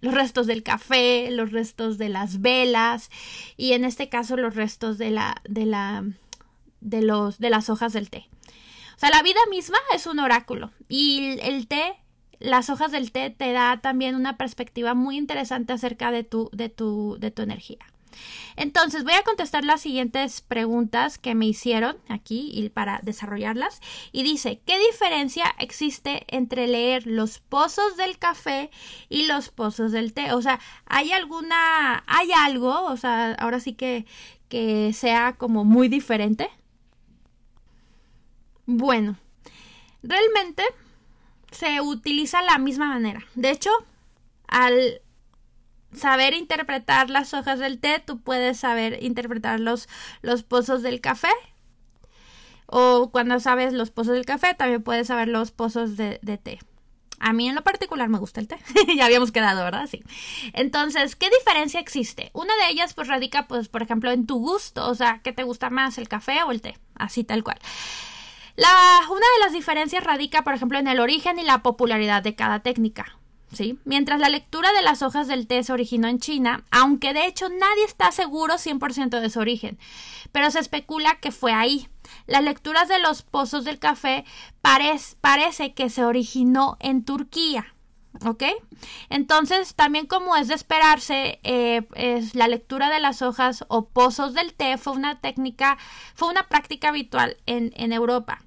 los 0.06 0.14
restos 0.14 0.48
del 0.48 0.64
café, 0.64 1.30
los 1.32 1.52
restos 1.52 1.98
de 1.98 2.10
las 2.10 2.42
velas 2.42 3.10
y 3.58 3.74
en 3.74 3.84
este 3.84 4.08
caso 4.08 4.38
los 4.38 4.56
restos 4.56 4.98
de 4.98 5.10
la 5.10 5.42
de 5.50 5.66
la 5.66 6.04
de 6.80 7.02
los 7.02 7.40
de 7.40 7.50
las 7.50 7.70
hojas 7.70 7.92
del 7.92 8.10
té. 8.10 8.30
O 8.96 9.00
sea, 9.00 9.10
la 9.10 9.24
vida 9.24 9.40
misma 9.50 9.78
es 9.94 10.06
un 10.06 10.20
oráculo 10.20 10.72
y 10.88 11.38
el 11.42 11.68
té 11.68 11.96
las 12.40 12.70
hojas 12.70 12.92
del 12.92 13.12
té 13.12 13.32
te 13.32 13.52
da 13.52 13.82
también 13.82 14.16
una 14.16 14.38
perspectiva 14.38 14.94
muy 14.94 15.18
interesante 15.18 15.74
acerca 15.74 16.12
de 16.12 16.24
tu 16.24 16.50
de 16.54 16.70
tu 16.70 17.18
de 17.20 17.32
tu 17.32 17.42
energía. 17.42 17.86
Entonces 18.56 19.04
voy 19.04 19.14
a 19.14 19.24
contestar 19.24 19.64
las 19.66 19.82
siguientes 19.82 20.42
preguntas 20.42 21.18
que 21.18 21.36
me 21.36 21.46
hicieron 21.46 21.98
aquí 22.10 22.52
y 22.54 22.70
para 22.70 23.00
desarrollarlas. 23.04 23.82
Y 24.12 24.24
dice, 24.24 24.62
¿qué 24.66 24.80
diferencia 24.80 25.46
existe 25.60 26.26
entre 26.28 26.68
leer 26.68 27.08
los 27.08 27.40
pozos 27.40 27.98
del 27.98 28.18
café 28.18 28.70
y 29.10 29.28
los 29.28 29.50
pozos 29.50 29.92
del 29.92 30.14
té? 30.14 30.34
O 30.34 30.42
sea, 30.42 30.60
¿hay 30.86 31.12
alguna, 31.12 32.04
hay 32.08 32.32
algo, 32.32 32.86
o 32.86 32.98
sea, 32.98 33.34
ahora 33.34 33.60
sí 33.60 33.74
que, 33.74 34.06
que 34.50 34.94
sea 34.94 35.34
como 35.38 35.64
muy 35.64 35.88
diferente? 35.88 36.50
Bueno, 38.66 39.18
realmente 40.02 40.64
se 41.52 41.82
utiliza 41.82 42.42
la 42.42 42.58
misma 42.58 42.88
manera. 42.88 43.24
De 43.36 43.52
hecho, 43.52 43.70
al 44.48 45.02
saber 45.98 46.34
interpretar 46.34 47.10
las 47.10 47.34
hojas 47.34 47.60
del 47.60 47.80
té, 47.80 48.02
tú 48.06 48.20
puedes 48.20 48.60
saber 48.60 49.04
interpretar 49.04 49.60
los, 49.60 49.88
los 50.22 50.44
pozos 50.44 50.82
del 50.82 51.02
café. 51.02 51.30
O 52.68 53.10
cuando 53.12 53.40
sabes 53.40 53.74
los 53.74 53.92
pozos 53.92 54.14
del 54.14 54.26
café, 54.26 54.54
también 54.54 54.84
puedes 54.84 55.08
saber 55.08 55.28
los 55.28 55.52
pozos 55.52 55.98
de, 55.98 56.20
té. 56.42 56.60
A 57.20 57.32
mí 57.32 57.48
en 57.48 57.56
lo 57.56 57.64
particular 57.64 58.10
me 58.10 58.18
gusta 58.18 58.40
el 58.40 58.48
té. 58.48 58.58
ya 58.98 59.06
habíamos 59.06 59.32
quedado, 59.32 59.64
¿verdad? 59.64 59.88
Sí. 59.90 60.04
Entonces, 60.54 61.16
¿qué 61.16 61.30
diferencia 61.40 61.80
existe? 61.80 62.32
Una 62.34 62.54
de 62.58 62.72
ellas, 62.72 62.94
pues, 62.94 63.08
radica, 63.08 63.48
pues, 63.48 63.70
por 63.70 63.84
ejemplo, 63.84 64.12
en 64.12 64.26
tu 64.26 64.40
gusto. 64.40 64.88
O 64.90 64.96
sea, 64.96 65.22
¿qué 65.24 65.32
te 65.32 65.44
gusta 65.44 65.70
más, 65.70 65.98
el 65.98 66.08
café 66.08 66.44
o 66.44 66.52
el 66.52 66.62
té? 66.62 66.78
Así 66.96 67.24
tal 67.24 67.44
cual. 67.44 67.60
La, 68.56 69.02
una 69.10 69.26
de 69.38 69.44
las 69.44 69.54
diferencias 69.54 70.04
radica, 70.04 70.44
por 70.44 70.54
ejemplo, 70.54 70.80
en 70.80 70.88
el 70.88 71.00
origen 71.00 71.40
y 71.40 71.44
la 71.44 71.62
popularidad 71.62 72.24
de 72.24 72.36
cada 72.36 72.62
técnica. 72.62 73.18
Mientras 73.86 74.20
la 74.20 74.30
lectura 74.30 74.74
de 74.74 74.82
las 74.82 75.02
hojas 75.02 75.28
del 75.28 75.48
té 75.48 75.64
se 75.64 75.72
originó 75.72 76.08
en 76.08 76.20
China, 76.20 76.66
aunque 76.72 77.14
de 77.14 77.26
hecho 77.26 77.48
nadie 77.50 77.86
está 77.86 78.12
seguro 78.12 78.56
100% 78.56 79.20
de 79.20 79.30
su 79.30 79.40
origen, 79.40 79.78
pero 80.32 80.52
se 80.52 80.60
especula 80.60 81.20
que 81.22 81.32
fue 81.32 81.54
ahí. 81.54 81.88
Las 82.28 82.44
lecturas 82.44 82.88
de 82.90 83.00
los 83.00 83.22
pozos 83.22 83.64
del 83.64 83.80
café 83.80 84.26
parece 84.62 85.74
que 85.74 85.90
se 85.90 86.04
originó 86.04 86.78
en 86.80 87.04
Turquía. 87.06 87.72
¿Ok? 88.26 88.44
Entonces, 89.10 89.76
también 89.76 90.06
como 90.06 90.38
es 90.38 90.48
de 90.48 90.54
esperarse, 90.54 91.40
eh, 91.44 91.86
es 91.96 92.34
la 92.34 92.48
lectura 92.48 92.90
de 92.90 93.02
las 93.02 93.22
hojas 93.22 93.66
o 93.68 93.90
pozos 93.90 94.34
del 94.34 94.54
té 94.54 94.78
fue 94.78 94.94
una 94.94 95.20
técnica, 95.20 95.78
fue 96.14 96.30
una 96.30 96.48
práctica 96.48 96.90
habitual 96.90 97.36
en, 97.46 97.74
en 97.76 97.92
Europa. 97.92 98.42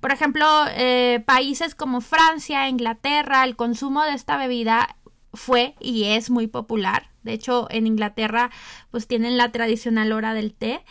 Por 0.00 0.12
ejemplo, 0.12 0.46
eh, 0.70 1.22
países 1.26 1.74
como 1.74 2.00
Francia, 2.00 2.68
Inglaterra, 2.68 3.44
el 3.44 3.56
consumo 3.56 4.02
de 4.04 4.14
esta 4.14 4.36
bebida 4.36 4.96
fue 5.36 5.74
y 5.80 6.04
es 6.04 6.30
muy 6.30 6.46
popular. 6.46 7.10
De 7.26 7.32
hecho, 7.32 7.66
en 7.70 7.88
Inglaterra, 7.88 8.50
pues 8.92 9.08
tienen 9.08 9.36
la 9.36 9.50
tradicional 9.50 10.12
hora 10.12 10.32
del 10.32 10.54
té. 10.54 10.84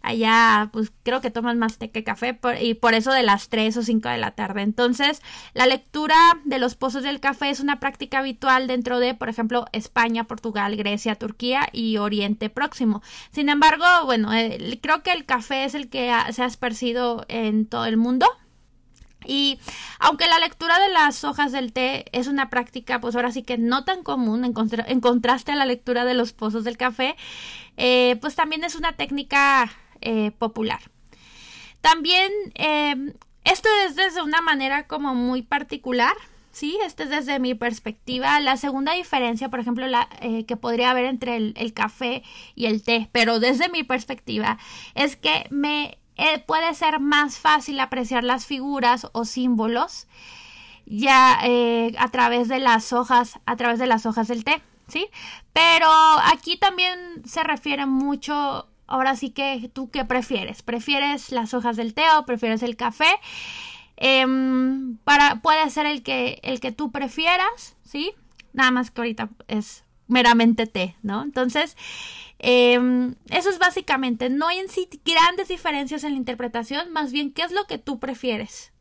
Allá, 0.00 0.70
pues 0.72 0.90
creo 1.02 1.20
que 1.20 1.30
toman 1.30 1.58
más 1.58 1.76
té 1.76 1.90
que 1.90 2.02
café 2.02 2.40
y 2.60 2.74
por 2.74 2.94
eso 2.94 3.12
de 3.12 3.22
las 3.22 3.50
3 3.50 3.76
o 3.76 3.82
5 3.82 4.08
de 4.08 4.16
la 4.16 4.30
tarde. 4.30 4.62
Entonces, 4.62 5.20
la 5.52 5.66
lectura 5.66 6.16
de 6.44 6.58
los 6.58 6.76
pozos 6.76 7.02
del 7.02 7.20
café 7.20 7.50
es 7.50 7.60
una 7.60 7.78
práctica 7.78 8.20
habitual 8.20 8.66
dentro 8.66 9.00
de, 9.00 9.14
por 9.14 9.28
ejemplo, 9.28 9.66
España, 9.72 10.24
Portugal, 10.24 10.76
Grecia, 10.76 11.14
Turquía 11.14 11.68
y 11.72 11.98
Oriente 11.98 12.48
Próximo. 12.48 13.02
Sin 13.30 13.50
embargo, 13.50 13.84
bueno, 14.06 14.32
eh, 14.32 14.78
creo 14.82 15.02
que 15.02 15.12
el 15.12 15.26
café 15.26 15.64
es 15.64 15.74
el 15.74 15.90
que 15.90 16.10
se 16.30 16.42
ha 16.42 16.46
esparcido 16.46 17.26
en 17.28 17.66
todo 17.66 17.84
el 17.84 17.98
mundo. 17.98 18.26
Y 19.24 19.58
aunque 19.98 20.26
la 20.26 20.38
lectura 20.38 20.78
de 20.78 20.88
las 20.88 21.24
hojas 21.24 21.52
del 21.52 21.72
té 21.72 22.04
es 22.12 22.26
una 22.26 22.50
práctica, 22.50 23.00
pues 23.00 23.14
ahora 23.16 23.32
sí 23.32 23.42
que 23.42 23.58
no 23.58 23.84
tan 23.84 24.02
común 24.02 24.44
en, 24.44 25.00
contraste 25.00 25.52
a 25.52 25.56
la 25.56 25.66
lectura 25.66 26.04
de 26.04 26.14
los 26.14 26.32
pozos 26.32 26.64
del 26.64 26.76
café, 26.76 27.16
eh, 27.76 28.16
pues 28.20 28.34
también 28.34 28.64
es 28.64 28.74
una 28.74 28.92
técnica 28.92 29.72
eh, 30.00 30.30
popular. 30.32 30.80
También 31.80 32.30
em, 32.54 33.12
esto 33.44 33.68
es 33.86 33.96
desde 33.96 34.22
una 34.22 34.40
manera 34.40 34.86
como 34.86 35.14
muy 35.14 35.42
particular, 35.42 36.14
¿sí? 36.52 36.78
Este 36.84 37.04
es 37.04 37.10
desde 37.10 37.40
mi 37.40 37.54
perspectiva. 37.54 38.38
La 38.40 38.56
segunda 38.56 38.92
diferencia, 38.92 39.48
por 39.48 39.58
ejemplo, 39.58 39.86
la, 39.88 40.08
eh, 40.20 40.44
que 40.44 40.56
podría 40.56 40.90
haber 40.92 41.06
entre 41.06 41.36
el, 41.36 41.72
café 41.74 42.22
y 42.54 42.66
el 42.66 42.82
té, 42.82 43.08
pero 43.10 43.40
desde 43.40 43.68
mi 43.68 43.82
perspectiva, 43.82 44.58
es 44.94 45.16
que 45.16 45.46
me 45.50 45.98
eh, 46.16 46.38
puede 46.40 46.74
ser 46.74 47.00
más 47.00 47.38
fácil 47.38 47.80
apreciar 47.80 48.24
las 48.24 48.46
figuras 48.46 49.08
o 49.12 49.24
símbolos 49.24 50.06
ya 50.86 51.38
eh, 51.44 51.94
a 51.98 52.08
través 52.08 52.48
de 52.48 52.58
las 52.58 52.92
hojas, 52.92 53.38
a 53.46 53.56
través 53.56 53.78
de 53.78 53.86
las 53.86 54.04
hojas 54.04 54.28
del 54.28 54.44
té, 54.44 54.62
¿sí? 54.88 55.08
Pero 55.52 55.88
aquí 56.24 56.56
también 56.56 56.98
se 57.24 57.42
refiere 57.42 57.86
mucho, 57.86 58.68
ahora 58.86 59.16
sí 59.16 59.30
que 59.30 59.70
tú 59.72 59.90
qué 59.90 60.04
prefieres, 60.04 60.62
¿prefieres 60.62 61.30
las 61.30 61.54
hojas 61.54 61.76
del 61.76 61.94
té 61.94 62.04
o 62.18 62.26
prefieres 62.26 62.62
el 62.62 62.76
café? 62.76 63.10
Em, 63.96 64.96
para, 65.04 65.36
puede 65.40 65.70
ser 65.70 65.86
el 65.86 66.02
que, 66.02 66.40
el 66.42 66.60
que 66.60 66.72
tú 66.72 66.90
prefieras, 66.90 67.76
¿sí? 67.84 68.12
Nada 68.52 68.70
más 68.70 68.90
que 68.90 69.00
ahorita 69.00 69.30
es 69.48 69.84
meramente 70.08 70.66
té, 70.66 70.96
¿no? 71.02 71.22
Entonces, 71.22 71.76
Em, 72.44 73.14
eso 73.30 73.50
es 73.50 73.58
básicamente, 73.60 74.28
no 74.28 74.48
hay 74.48 74.58
en 74.58 74.68
sí 74.68 74.88
grandes 75.04 75.46
diferencias 75.46 76.02
en 76.02 76.12
la 76.12 76.18
interpretación, 76.18 76.90
más 76.92 77.12
bien 77.12 77.32
qué 77.32 77.42
es 77.42 77.52
lo 77.52 77.66
que 77.66 77.78
tú 77.78 78.00
prefieres. 78.00 78.72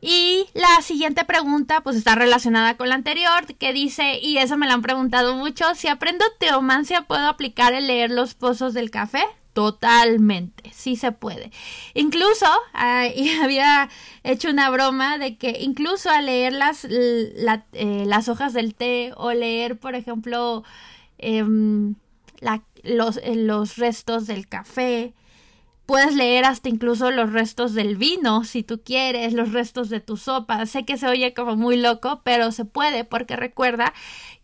Y 0.00 0.46
la 0.54 0.80
siguiente 0.80 1.26
pregunta 1.26 1.82
pues 1.82 1.96
está 1.96 2.14
relacionada 2.14 2.78
con 2.78 2.88
la 2.88 2.94
anterior, 2.94 3.46
que 3.58 3.74
dice, 3.74 4.18
y 4.18 4.38
eso 4.38 4.56
me 4.56 4.66
lo 4.66 4.72
han 4.72 4.80
preguntado 4.80 5.36
mucho, 5.36 5.74
si 5.74 5.88
aprendo 5.88 6.24
teomancia, 6.38 7.02
¿puedo 7.02 7.28
aplicar 7.28 7.74
el 7.74 7.86
leer 7.86 8.10
los 8.10 8.34
pozos 8.34 8.72
del 8.72 8.90
café? 8.90 9.22
Totalmente, 9.60 10.70
sí 10.72 10.96
se 10.96 11.12
puede. 11.12 11.50
Incluso, 11.94 12.46
había 12.72 13.88
hecho 14.24 14.48
una 14.50 14.70
broma 14.70 15.18
de 15.18 15.36
que 15.36 15.58
incluso 15.60 16.10
al 16.10 16.26
leer 16.26 16.52
las, 16.52 16.84
eh, 16.84 18.04
las 18.06 18.28
hojas 18.28 18.52
del 18.52 18.74
té 18.74 19.12
o 19.16 19.32
leer, 19.32 19.78
por 19.78 19.94
ejemplo, 19.94 20.64
Em, 21.22 21.96
los, 22.82 23.18
eh, 23.18 23.36
los 23.36 23.76
restos 23.76 24.26
del 24.26 24.48
café. 24.48 25.12
Puedes 25.84 26.14
leer 26.14 26.44
hasta 26.46 26.68
incluso 26.68 27.10
los 27.10 27.32
restos 27.32 27.74
del 27.74 27.96
vino, 27.96 28.44
si 28.44 28.62
tú 28.62 28.80
quieres, 28.82 29.34
los 29.34 29.52
restos 29.52 29.90
de 29.90 30.00
tu 30.00 30.16
sopa. 30.16 30.64
Sé 30.64 30.86
que 30.86 30.96
se 30.96 31.08
oye 31.08 31.34
como 31.34 31.56
muy 31.56 31.76
loco, 31.76 32.22
pero 32.24 32.52
se 32.52 32.64
puede 32.64 33.04
porque 33.04 33.36
recuerda 33.36 33.92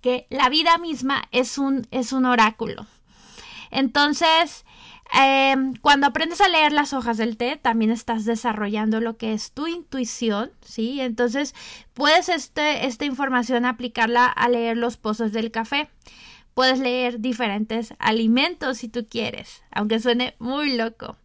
que 0.02 0.26
la 0.28 0.50
vida 0.50 0.76
misma 0.76 1.22
es 1.32 1.56
un, 1.56 1.86
es 1.92 2.12
un 2.12 2.26
oráculo. 2.26 2.86
Entonces, 3.70 4.64
em, 5.12 5.74
cuando 5.76 6.06
aprendes 6.06 6.40
a 6.40 6.48
leer 6.48 6.72
las 6.72 6.92
hojas 6.92 7.16
del 7.16 7.36
té, 7.36 7.56
también 7.60 7.90
estás 7.90 8.24
desarrollando 8.24 9.00
lo 9.00 9.16
que 9.16 9.32
es 9.32 9.52
tu 9.52 9.66
intuición, 9.66 10.52
¿sí? 10.62 11.00
Entonces, 11.00 11.54
puedes 11.94 12.28
este, 12.28 12.86
esta 12.86 13.04
información 13.04 13.64
aplicarla 13.64 14.26
a 14.26 14.48
leer 14.48 14.76
los 14.76 14.96
pozos 14.96 15.32
del 15.32 15.50
café. 15.50 15.88
Puedes 16.54 16.78
leer 16.78 17.20
diferentes 17.20 17.94
alimentos 17.98 18.78
si 18.78 18.88
tú 18.88 19.06
quieres, 19.08 19.62
aunque 19.70 20.00
suene 20.00 20.34
muy 20.38 20.76
loco. 20.76 21.16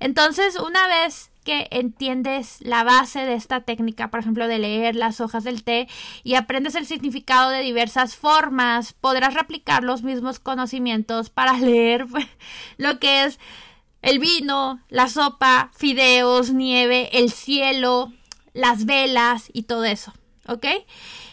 Entonces, 0.00 0.58
una 0.58 0.86
vez 0.88 1.31
que 1.44 1.68
entiendes 1.70 2.58
la 2.60 2.84
base 2.84 3.20
de 3.20 3.34
esta 3.34 3.60
técnica, 3.60 4.10
por 4.10 4.20
ejemplo, 4.20 4.48
de 4.48 4.58
leer 4.58 4.96
las 4.96 5.20
hojas 5.20 5.44
del 5.44 5.64
té 5.64 5.88
y 6.22 6.34
aprendes 6.34 6.74
el 6.74 6.86
significado 6.86 7.50
de 7.50 7.62
diversas 7.62 8.16
formas, 8.16 8.92
podrás 8.92 9.34
replicar 9.34 9.84
los 9.84 10.02
mismos 10.02 10.38
conocimientos 10.38 11.30
para 11.30 11.52
leer 11.58 12.06
lo 12.76 12.98
que 12.98 13.24
es 13.24 13.38
el 14.02 14.18
vino, 14.18 14.80
la 14.88 15.08
sopa, 15.08 15.70
fideos, 15.76 16.52
nieve, 16.52 17.08
el 17.12 17.30
cielo, 17.30 18.12
las 18.52 18.84
velas 18.84 19.48
y 19.52 19.62
todo 19.62 19.84
eso. 19.84 20.12
¿Ok? 20.48 20.66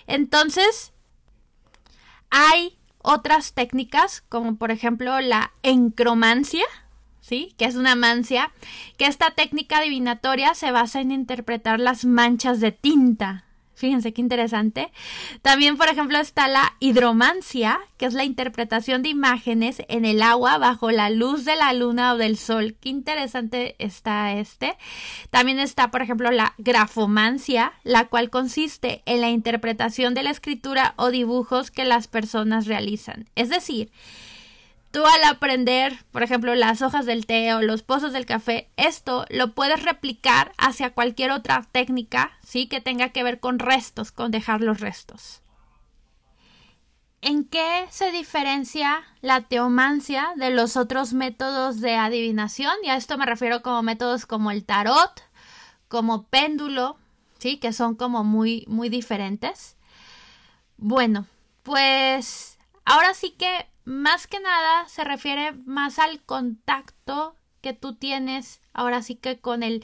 Entonces, 0.06 0.94
hay 2.30 2.78
otras 3.01 3.54
técnicas, 3.54 4.22
como 4.30 4.58
por 4.58 4.72
ejemplo 4.72 5.20
la 5.22 5.51
encromancia, 5.63 6.66
Que 7.29 7.65
es 7.65 7.75
una 7.75 7.95
mancia, 7.95 8.51
que 8.98 9.05
esta 9.05 9.31
técnica 9.31 9.77
adivinatoria 9.77 10.53
se 10.55 10.71
basa 10.71 11.01
en 11.01 11.12
interpretar 11.12 11.79
las 11.79 12.05
manchas 12.05 12.59
de 12.59 12.71
tinta 12.71 13.45
Fíjense 13.79 14.12
qué 14.12 14.19
interesante. 14.19 14.91
También, 15.41 15.77
por 15.77 15.88
ejemplo, 15.88 16.17
está 16.17 16.50
la 16.50 16.74
hidromancia, 16.81 17.79
que 17.95 18.07
es 18.07 18.13
la 18.13 18.25
interpretación 18.25 19.03
de 19.03 19.09
imágenes 19.09 19.83
en 19.88 20.03
el 20.03 20.21
agua 20.21 20.57
bajo 20.57 20.91
la 20.91 21.09
luz 21.09 21.45
de 21.45 21.55
la 21.55 21.71
luna 21.71 22.13
o 22.13 22.17
del 22.17 22.36
sol. 22.36 22.75
Qué 22.81 22.89
interesante 22.89 23.77
está 23.79 24.33
este. 24.33 24.75
También 25.29 25.59
está, 25.59 25.91
por 25.91 26.01
ejemplo, 26.01 26.29
la 26.29 26.55
grafomancia, 26.57 27.71
la 27.86 28.07
cual 28.07 28.29
consiste 28.29 29.01
en 29.05 29.21
la 29.21 29.29
interpretación 29.29 30.13
de 30.13 30.24
la 30.24 30.31
escritura 30.31 30.93
o 30.98 31.09
dibujos 31.09 31.71
que 31.71 31.86
las 31.86 32.09
personas 32.09 32.67
realizan. 32.67 33.29
Es 33.36 33.48
decir, 33.48 33.91
Tú 34.91 35.05
al 35.05 35.24
aprender, 35.25 36.03
por 36.12 36.24
ejemplo, 36.24 36.55
las 36.55 36.81
hojas 36.81 37.05
del 37.05 37.27
té 37.27 37.53
o 37.53 37.62
los 37.62 37.84
pozos 37.84 38.12
del 38.12 38.25
café, 38.25 38.72
esto 38.75 39.25
lo 39.29 39.53
puedes 39.53 39.84
replicar 39.84 40.51
hacia 40.58 40.93
cualquier 40.93 41.31
otra 41.31 41.67
técnica, 41.72 42.31
¿sí? 42.43 42.67
Que 42.67 42.81
tenga 42.81 43.10
que 43.10 43.24
ver 43.24 43.39
con 43.39 43.60
restos, 43.60 44.12
con 44.12 44.31
dejar 44.31 44.62
los 44.62 44.79
restos. 44.79 45.41
¿En 47.22 47.43
qué 47.43 47.86
se 47.91 48.12
diferencia 48.12 49.03
la 49.22 49.41
teomancia 49.41 50.29
de 50.38 50.51
los 50.51 50.77
otros 50.77 51.13
métodos 51.13 51.81
de 51.81 51.96
adivinación? 51.96 52.74
Y 52.84 52.89
a 52.89 52.96
esto 52.96 53.17
me 53.17 53.25
refiero 53.25 53.62
como 53.62 53.84
métodos 53.84 54.25
como 54.25 54.50
el 54.50 54.63
tarot, 54.63 55.22
como 55.88 56.24
péndulo, 56.24 56.98
¿sí? 57.38 57.58
Que 57.58 57.74
son 57.74 57.96
como 57.96 58.24
muy, 58.24 58.65
muy 58.67 58.89
diferentes. 58.89 59.75
Bueno, 60.77 61.27
pues 61.62 62.58
ahora 62.86 63.13
sí 63.13 63.31
que 63.31 63.67
más 63.89 64.27
que 64.27 64.39
nada 64.39 64.88
se 64.88 65.03
refiere 65.03 65.51
más 65.65 65.98
al 65.98 66.22
contacto 66.22 67.36
que 67.62 67.74
tú 67.74 67.96
tienes 67.96 68.62
ahora 68.72 69.01
sí 69.01 69.15
que 69.15 69.39
con 69.39 69.63
el 69.63 69.84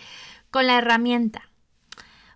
con 0.51 0.67
la 0.67 0.77
herramienta. 0.77 1.49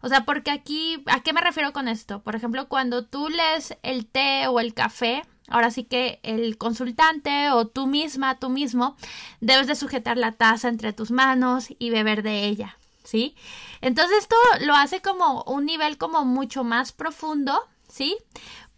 O 0.01 0.09
sea, 0.09 0.25
porque 0.25 0.49
aquí, 0.49 1.03
¿a 1.05 1.21
qué 1.21 1.31
me 1.31 1.41
refiero 1.41 1.71
con 1.71 1.87
esto? 1.87 2.21
Por 2.23 2.35
ejemplo, 2.35 2.67
cuando 2.69 3.05
tú 3.05 3.29
lees 3.29 3.77
el 3.83 4.07
té 4.07 4.47
o 4.47 4.59
el 4.59 4.73
café, 4.73 5.21
ahora 5.47 5.69
sí 5.71 5.83
que 5.83 6.19
el 6.23 6.57
consultante 6.57 7.51
o 7.51 7.67
tú 7.67 7.85
misma, 7.85 8.39
tú 8.39 8.49
mismo, 8.49 8.95
debes 9.39 9.67
de 9.67 9.75
sujetar 9.75 10.17
la 10.17 10.31
taza 10.31 10.69
entre 10.69 10.91
tus 10.91 11.11
manos 11.11 11.67
y 11.77 11.91
beber 11.91 12.23
de 12.23 12.45
ella, 12.45 12.77
¿sí? 13.03 13.35
Entonces 13.81 14.19
esto 14.19 14.35
lo 14.61 14.73
hace 14.73 15.01
como 15.01 15.43
un 15.43 15.65
nivel 15.65 15.97
como 15.97 16.25
mucho 16.25 16.63
más 16.63 16.93
profundo, 16.93 17.61
¿sí? 17.87 18.17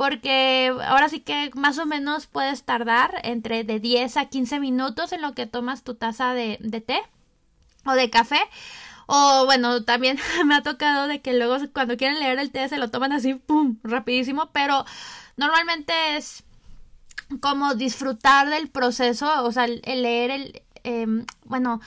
Porque 0.02 0.74
ahora 0.88 1.10
sí 1.10 1.20
que 1.20 1.52
más 1.54 1.78
o 1.78 1.86
menos 1.86 2.26
puedes 2.26 2.64
tardar 2.64 3.22
entre 3.22 3.64
de 3.64 3.80
10 3.80 4.18
a 4.18 4.26
15 4.26 4.60
minutos 4.60 5.12
en 5.12 5.22
lo 5.22 5.36
que 5.36 5.46
tomas 5.46 5.84
tu 5.84 5.94
taza 5.94 6.34
de, 6.34 6.58
té 6.84 7.04
o 7.86 7.92
de 7.92 8.10
café 8.10 8.40
o 9.06 9.46
bueno, 9.46 9.84
también 9.84 10.18
me 10.48 10.56
ha 10.56 10.64
tocado 10.64 11.06
de 11.06 11.22
que 11.22 11.34
luego 11.34 11.58
cuando 11.72 11.98
quieren 11.98 12.20
leer 12.20 12.40
el 12.40 12.50
té 12.50 12.68
se 12.68 12.80
lo 12.80 12.90
toman 12.90 13.12
así, 13.12 13.36
¡pum!, 13.36 13.78
rapidísimo, 13.84 14.50
pero 14.52 14.86
normalmente 15.38 15.94
es 16.18 16.46
como 17.40 17.76
disfrutar 17.76 18.50
del 18.50 18.70
proceso, 18.70 19.44
o 19.44 19.52
sea, 19.52 19.66
el, 19.66 19.82
leer 19.84 20.32
el, 20.32 20.64
em, 20.84 21.28
bueno, 21.44 21.80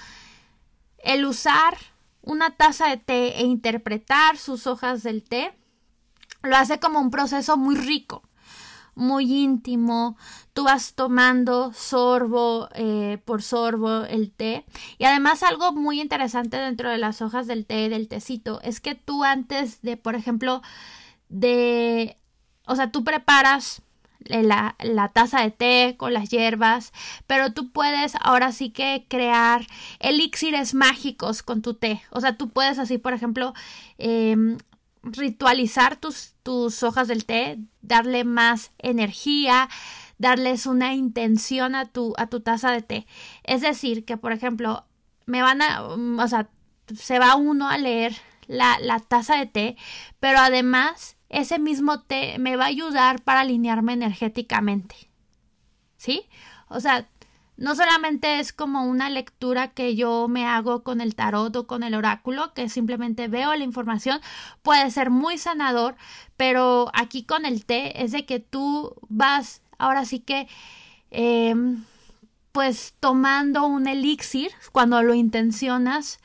el 0.99 1.25
usar 1.25 1.78
una 2.23 2.52
taza 2.52 2.90
de 2.90 2.97
té 2.97 3.40
e 3.40 3.42
interpretar 3.42 4.37
sus 4.37 4.68
hojas 4.68 5.02
del 5.02 5.25
té, 5.25 5.52
lo 6.44 6.56
hace 6.56 6.78
como 6.78 7.00
un 7.00 7.10
proceso 7.10 7.56
muy 7.56 7.76
rico 7.76 8.22
muy 8.94 9.32
íntimo, 9.32 10.16
tú 10.52 10.64
vas 10.64 10.94
tomando 10.94 11.72
sorbo 11.72 12.68
eh, 12.74 13.18
por 13.24 13.42
sorbo 13.42 14.04
el 14.04 14.30
té. 14.30 14.64
Y 14.98 15.04
además 15.04 15.42
algo 15.42 15.72
muy 15.72 16.00
interesante 16.00 16.56
dentro 16.56 16.90
de 16.90 16.98
las 16.98 17.22
hojas 17.22 17.46
del 17.46 17.66
té, 17.66 17.88
del 17.88 18.08
tecito, 18.08 18.60
es 18.62 18.80
que 18.80 18.94
tú 18.94 19.24
antes 19.24 19.82
de, 19.82 19.96
por 19.96 20.14
ejemplo, 20.14 20.62
de, 21.28 22.16
o 22.66 22.76
sea, 22.76 22.90
tú 22.90 23.04
preparas 23.04 23.82
la, 24.26 24.76
la, 24.80 25.08
taza 25.08 25.42
de 25.42 25.50
té 25.50 25.96
con 25.98 26.14
las 26.14 26.30
hierbas, 26.30 26.92
pero 27.26 27.52
tú 27.52 27.70
puedes 27.72 28.14
ahora 28.20 28.52
sí 28.52 28.70
que 28.70 29.04
crear 29.08 29.66
elixires 29.98 30.72
mágicos 30.72 31.42
con 31.42 31.60
tu 31.62 31.74
té. 31.74 32.02
O 32.10 32.20
sea, 32.20 32.36
tú 32.36 32.48
puedes 32.48 32.78
así, 32.78 32.96
por 32.96 33.12
ejemplo, 33.12 33.52
eh, 33.98 34.56
ritualizar 35.04 35.96
tus, 35.96 36.34
tus 36.42 36.82
hojas 36.82 37.08
del 37.08 37.25
té, 37.25 37.58
darle 37.82 38.25
más 38.25 38.73
energía, 38.78 39.68
darles 40.18 40.66
una 40.66 40.94
intención 40.94 41.75
a 41.75 41.87
tu, 41.87 42.14
a 42.16 42.26
tu 42.26 42.40
taza 42.40 42.70
de 42.70 42.82
té. 42.82 43.06
Es 43.44 43.61
decir, 43.61 44.04
que 44.04 44.16
por 44.16 44.32
ejemplo, 44.32 44.84
me 45.26 45.42
van 45.42 45.62
a, 45.62 45.82
mm, 45.96 46.18
o 46.18 46.28
sea, 46.28 46.49
se 46.94 47.18
va 47.18 47.37
uno 47.37 47.68
a 47.68 47.78
leer 47.78 48.16
la, 48.46 48.78
la 48.80 49.00
taza 49.00 49.37
de 49.37 49.46
té, 49.46 49.76
pero 50.20 50.38
además 50.38 51.16
ese 51.28 51.58
mismo 51.58 52.00
té 52.00 52.38
me 52.38 52.56
va 52.56 52.64
a 52.64 52.68
ayudar 52.68 53.23
para 53.23 53.40
alinearme 53.40 53.92
energéticamente. 53.92 55.11
¿Sí? 55.96 56.28
O 56.68 56.80
sea, 56.80 57.08
no 57.56 57.75
solamente 57.75 58.40
es 58.40 58.52
como 58.52 58.84
una 58.84 59.11
lectura 59.11 59.68
que 59.68 59.94
yo 59.94 60.26
me 60.28 60.46
hago 60.46 60.82
con 60.82 61.00
el 61.00 61.14
tarot 61.14 61.54
o 61.54 61.66
con 61.66 61.82
el 61.82 61.94
oráculo, 61.94 62.52
que 62.54 62.68
simplemente 62.68 63.28
veo 63.28 63.54
la 63.54 63.64
información, 63.64 64.20
puede 64.62 64.90
ser 64.90 65.11
muy 65.11 65.38
sanador, 65.38 65.96
pero 66.37 66.90
aquí 66.94 67.25
con 67.25 67.46
el 67.46 67.64
té 67.64 68.02
es 68.02 68.12
de 68.12 68.26
que 68.26 68.40
tú 68.40 68.94
vas, 69.08 69.62
ahora 69.78 70.04
sí 70.04 70.18
que, 70.20 70.49
em, 71.11 71.84
pues 72.52 72.94
tomando 73.00 73.66
un 73.66 73.87
elixir 73.87 74.52
cuando 74.72 75.02
lo 75.02 75.14
intencionas 75.14 76.18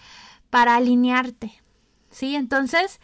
para 0.50 0.76
alinearte, 0.76 1.54
¿sí? 2.10 2.36
Entonces, 2.36 3.00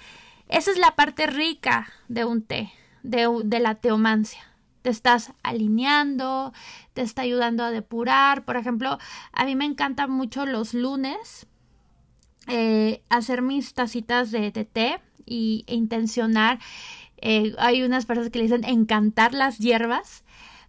esa 0.48 0.72
es 0.72 0.78
la 0.78 0.96
parte 0.96 1.28
rica 1.28 1.92
de 2.08 2.26
un 2.26 2.42
té, 2.44 2.72
de, 3.04 3.28
de 3.44 3.60
la 3.60 3.76
teomancia 3.76 4.55
te 4.86 4.92
estás 4.92 5.34
alineando, 5.42 6.54
te 6.94 7.02
está 7.02 7.24
ayudando 7.24 7.64
a 7.64 7.72
depurar. 7.72 8.46
Por 8.46 8.56
ejemplo, 8.56 9.00
a 9.34 9.46
mí 9.46 9.56
me 9.56 9.66
encantan 9.66 10.12
mucho 10.12 10.46
los 10.46 10.76
lunes 10.76 11.48
eh, 12.48 13.02
hacer 13.10 13.42
mis 13.42 13.74
tacitas 13.74 14.30
de, 14.30 14.52
té 14.52 15.02
y, 15.26 15.64
e 15.66 15.74
intencionar. 15.74 16.60
Eh, 17.18 17.56
hay 17.58 17.82
unas 17.82 18.06
personas 18.06 18.30
que 18.30 18.38
le 18.38 18.44
dicen 18.44 18.64
encantar 18.64 19.34
las 19.34 19.58
hierbas 19.58 20.24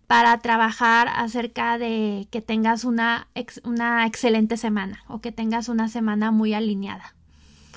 para 0.06 0.38
trabajar 0.38 1.08
acerca 1.08 1.76
de 1.76 2.26
que 2.30 2.40
tengas 2.40 2.84
una, 2.84 3.28
una 3.64 4.06
excelente 4.06 4.56
semana 4.56 5.04
o 5.08 5.20
que 5.20 5.30
tengas 5.30 5.68
una 5.68 5.88
semana 5.88 6.30
muy 6.30 6.54
alineada. 6.54 7.14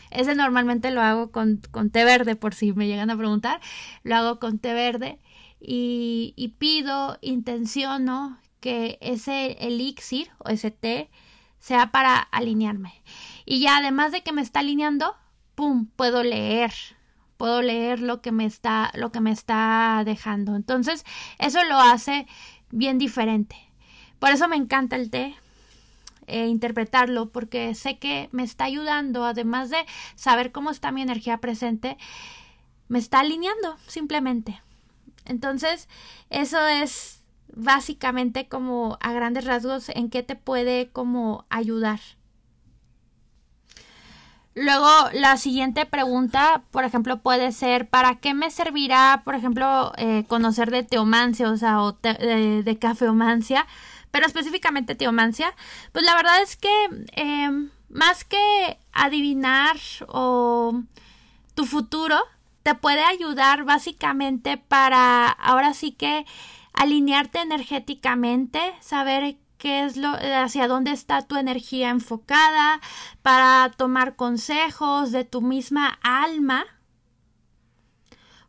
Ese 0.10 0.36
normalmente 0.36 0.90
lo 0.92 1.02
hago 1.02 1.32
con, 1.32 1.60
con 1.70 1.90
té 1.90 2.06
verde, 2.06 2.38
por 2.38 2.54
si 2.54 2.72
me 2.72 2.88
llegan 2.88 3.10
a 3.10 3.18
preguntar. 3.18 3.60
Lo 4.04 4.16
hago 4.16 4.40
con 4.40 4.58
té 4.58 4.74
verde 4.74 5.20
y, 5.60 6.56
pido, 6.58 7.18
intenciono 7.22 8.40
que 8.60 8.98
ese 9.02 9.52
elixir 9.60 10.30
o 10.40 10.50
ese 10.50 10.72
té 10.72 11.10
sea 11.60 11.92
para 11.92 12.20
alinearme. 12.20 13.02
Y 13.46 13.60
ya 13.60 13.78
además 13.78 14.12
de 14.12 14.22
que 14.24 14.32
me 14.32 14.42
está 14.42 14.62
alineando, 14.62 15.16
pum, 15.56 15.88
puedo 15.96 16.24
leer, 16.24 16.74
puedo 17.38 17.62
leer 17.62 18.00
lo 18.00 18.22
que 18.22 18.32
me 18.32 18.46
está 18.46 18.92
lo 18.96 19.12
que 19.12 19.22
me 19.22 19.32
está 19.32 20.02
dejando. 20.06 20.56
Entonces, 20.56 21.06
eso 21.38 21.64
lo 21.66 21.80
hace 21.80 22.28
bien 22.72 22.98
diferente. 22.98 23.56
Por 24.20 24.32
eso 24.32 24.48
me 24.48 24.56
encanta 24.56 24.96
el 24.96 25.10
té. 25.10 25.36
E 26.28 26.46
interpretarlo 26.46 27.32
porque 27.32 27.74
sé 27.74 27.98
que 27.98 28.30
me 28.32 28.44
está 28.44 28.66
ayudando 28.66 29.26
además 29.26 29.72
de 29.72 29.84
saber 30.16 30.52
cómo 30.52 30.70
está 30.70 30.92
mi 30.92 31.02
energía 31.02 31.40
presente 31.40 31.98
me 32.88 33.00
está 33.00 33.22
alineando 33.22 33.78
simplemente 33.88 34.62
entonces, 35.30 35.88
eso 36.30 36.68
es 36.68 37.24
básicamente 37.56 38.48
como 38.48 38.98
a 39.02 39.14
grandes 39.14 39.46
rasgos 39.46 39.90
en 39.90 40.10
qué 40.10 40.24
te 40.24 40.36
puede 40.36 40.90
como 40.92 41.46
ayudar. 41.50 42.00
Luego, 44.56 44.90
la 45.14 45.38
siguiente 45.38 45.86
pregunta, 45.86 46.64
por 46.72 46.84
ejemplo, 46.84 47.22
puede 47.22 47.52
ser, 47.52 47.88
¿para 47.88 48.16
qué 48.16 48.34
me 48.34 48.52
servirá, 48.52 49.22
por 49.24 49.36
ejemplo, 49.36 49.94
eh, 49.98 50.26
conocer 50.28 50.70
de 50.72 50.84
teomancia, 50.84 51.50
o 51.50 51.56
sea, 51.56 51.82
o 51.82 51.94
de, 51.94 52.78
cafeomancia, 52.82 53.68
pero 54.12 54.26
específicamente 54.26 54.96
teomancia? 54.96 55.54
Pues 55.94 56.04
la 56.04 56.16
verdad 56.16 56.42
es 56.42 56.58
que 56.58 56.70
em, 57.14 57.70
más 57.90 58.26
que 58.26 58.80
adivinar 58.92 59.78
o 60.08 60.82
tu 61.54 61.66
futuro, 61.66 62.18
te 62.64 62.76
puede 62.76 63.04
ayudar 63.04 63.64
básicamente 63.64 64.58
para 64.58 65.30
ahora 65.30 65.74
sí 65.74 65.92
que 65.92 66.26
alinearte 66.74 67.40
energéticamente, 67.40 68.60
saber 68.82 69.38
qué 69.58 69.86
es 69.86 69.98
lo 69.98 70.10
hacia 70.10 70.68
dónde 70.68 70.92
está 70.92 71.22
tu 71.22 71.36
energía 71.36 71.90
enfocada, 71.90 72.80
para 73.22 73.72
tomar 73.78 74.16
consejos 74.16 75.12
de 75.12 75.26
tu 75.26 75.42
misma 75.42 76.00
alma. 76.02 76.66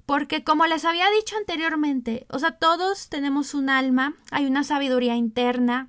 Porque 0.06 0.42
como 0.42 0.66
les 0.66 0.84
había 0.84 1.08
dicho 1.10 1.36
anteriormente, 1.36 2.26
o 2.30 2.38
sea, 2.38 2.52
todos 2.52 3.08
tenemos 3.08 3.54
un 3.54 3.70
alma, 3.70 4.14
hay 4.30 4.46
una 4.46 4.64
sabiduría 4.64 5.14
interna, 5.14 5.88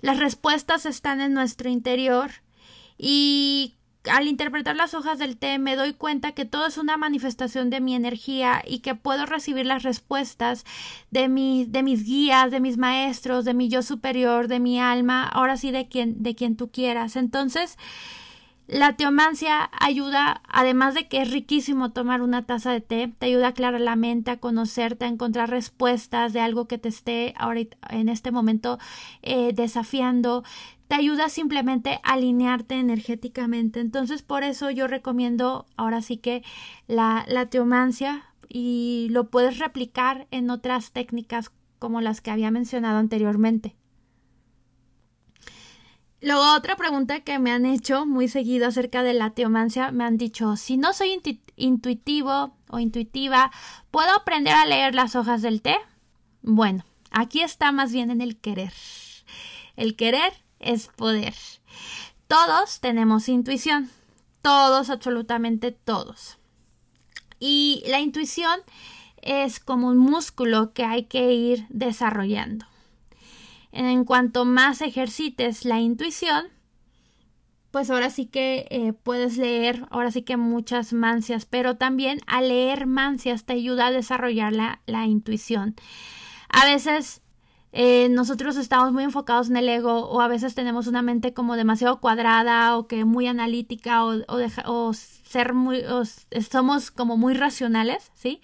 las 0.00 0.18
respuestas 0.18 0.86
están 0.86 1.20
en 1.20 1.34
nuestro 1.34 1.68
interior 1.68 2.30
y 2.96 3.76
al 4.08 4.28
interpretar 4.28 4.76
las 4.76 4.94
hojas 4.94 5.18
del 5.18 5.36
té 5.36 5.58
me 5.58 5.76
doy 5.76 5.92
cuenta 5.92 6.32
que 6.32 6.44
todo 6.44 6.66
es 6.66 6.78
una 6.78 6.96
manifestación 6.96 7.68
de 7.70 7.80
mi 7.80 7.94
energía 7.94 8.62
y 8.66 8.78
que 8.78 8.94
puedo 8.94 9.26
recibir 9.26 9.66
las 9.66 9.82
respuestas 9.82 10.64
de, 11.10 11.28
mi, 11.28 11.66
de 11.66 11.82
mis 11.82 12.04
guías, 12.04 12.50
de 12.50 12.60
mis 12.60 12.78
maestros, 12.78 13.44
de 13.44 13.54
mi 13.54 13.68
yo 13.68 13.82
superior, 13.82 14.48
de 14.48 14.60
mi 14.60 14.80
alma, 14.80 15.24
ahora 15.26 15.56
sí 15.56 15.70
de 15.70 15.88
quien, 15.88 16.22
de 16.22 16.34
quien 16.34 16.56
tú 16.56 16.70
quieras. 16.70 17.16
Entonces, 17.16 17.76
la 18.70 18.96
teomancia 18.96 19.68
ayuda, 19.80 20.42
además 20.48 20.94
de 20.94 21.08
que 21.08 21.22
es 21.22 21.30
riquísimo 21.32 21.90
tomar 21.90 22.22
una 22.22 22.46
taza 22.46 22.70
de 22.70 22.80
té, 22.80 23.12
te 23.18 23.26
ayuda 23.26 23.46
a 23.46 23.50
aclarar 23.50 23.80
la 23.80 23.96
mente, 23.96 24.30
a 24.30 24.38
conocerte, 24.38 25.06
a 25.06 25.08
encontrar 25.08 25.50
respuestas 25.50 26.32
de 26.32 26.40
algo 26.40 26.68
que 26.68 26.78
te 26.78 26.88
esté 26.88 27.34
ahorita, 27.36 27.76
en 27.90 28.08
este 28.08 28.30
momento 28.30 28.78
eh, 29.22 29.52
desafiando, 29.52 30.44
te 30.90 30.96
ayuda 30.96 31.28
simplemente 31.28 32.00
a 32.02 32.14
alinearte 32.14 32.74
energéticamente. 32.74 33.78
Entonces, 33.78 34.22
por 34.22 34.42
eso 34.42 34.72
yo 34.72 34.88
recomiendo 34.88 35.66
ahora 35.76 36.02
sí 36.02 36.16
que 36.16 36.42
la, 36.88 37.24
la 37.28 37.46
teomancia 37.46 38.24
y 38.48 39.06
lo 39.10 39.30
puedes 39.30 39.60
replicar 39.60 40.26
en 40.32 40.50
otras 40.50 40.90
técnicas 40.90 41.52
como 41.78 42.00
las 42.00 42.20
que 42.20 42.32
había 42.32 42.50
mencionado 42.50 42.98
anteriormente. 42.98 43.76
Luego, 46.20 46.56
otra 46.56 46.74
pregunta 46.74 47.20
que 47.20 47.38
me 47.38 47.52
han 47.52 47.66
hecho 47.66 48.04
muy 48.04 48.26
seguido 48.26 48.66
acerca 48.66 49.04
de 49.04 49.14
la 49.14 49.30
teomancia, 49.30 49.92
me 49.92 50.02
han 50.02 50.16
dicho, 50.16 50.56
si 50.56 50.76
no 50.76 50.92
soy 50.92 51.22
intuitivo 51.54 52.56
o 52.68 52.80
intuitiva, 52.80 53.52
¿puedo 53.92 54.12
aprender 54.12 54.54
a 54.54 54.66
leer 54.66 54.96
las 54.96 55.14
hojas 55.14 55.40
del 55.40 55.62
té? 55.62 55.76
Bueno, 56.42 56.84
aquí 57.12 57.42
está 57.42 57.70
más 57.70 57.92
bien 57.92 58.10
en 58.10 58.20
el 58.20 58.38
querer. 58.38 58.72
El 59.76 59.94
querer 59.94 60.32
es 60.60 60.88
poder. 60.88 61.34
Todos 62.28 62.80
tenemos 62.80 63.28
intuición, 63.28 63.90
todos, 64.42 64.90
absolutamente 64.90 65.72
todos. 65.72 66.38
Y 67.40 67.82
la 67.86 68.00
intuición 68.00 68.60
es 69.22 69.60
como 69.60 69.88
un 69.88 69.98
músculo 69.98 70.72
que 70.72 70.84
hay 70.84 71.04
que 71.04 71.32
ir 71.32 71.66
desarrollando. 71.70 72.66
En 73.72 74.04
cuanto 74.04 74.44
más 74.44 74.80
ejercites 74.80 75.64
la 75.64 75.80
intuición, 75.80 76.46
pues 77.70 77.90
ahora 77.90 78.10
sí 78.10 78.26
que 78.26 78.66
eh, 78.70 78.92
puedes 78.92 79.36
leer, 79.36 79.86
ahora 79.90 80.10
sí 80.10 80.22
que 80.22 80.36
muchas 80.36 80.92
mancias, 80.92 81.46
pero 81.46 81.76
también 81.76 82.20
a 82.26 82.42
leer 82.42 82.86
mancias 82.86 83.44
te 83.44 83.52
ayuda 83.52 83.86
a 83.86 83.92
desarrollar 83.92 84.52
la, 84.52 84.80
la 84.86 85.06
intuición. 85.06 85.76
A 86.48 86.64
veces 86.64 87.22
eh, 87.72 88.08
nosotros 88.10 88.56
estamos 88.56 88.92
muy 88.92 89.04
enfocados 89.04 89.50
en 89.50 89.56
el 89.56 89.68
ego 89.68 90.08
o 90.08 90.20
a 90.20 90.28
veces 90.28 90.54
tenemos 90.54 90.86
una 90.86 91.02
mente 91.02 91.32
como 91.32 91.56
demasiado 91.56 92.00
cuadrada 92.00 92.76
o 92.76 92.86
que 92.86 93.04
muy 93.04 93.26
analítica 93.26 94.04
o, 94.04 94.16
o, 94.28 94.38
o 94.66 94.92
ser 94.92 95.54
muy, 95.54 95.82
o 95.84 96.02
somos 96.04 96.90
como 96.90 97.16
muy 97.16 97.34
racionales, 97.34 98.10
¿sí? 98.14 98.40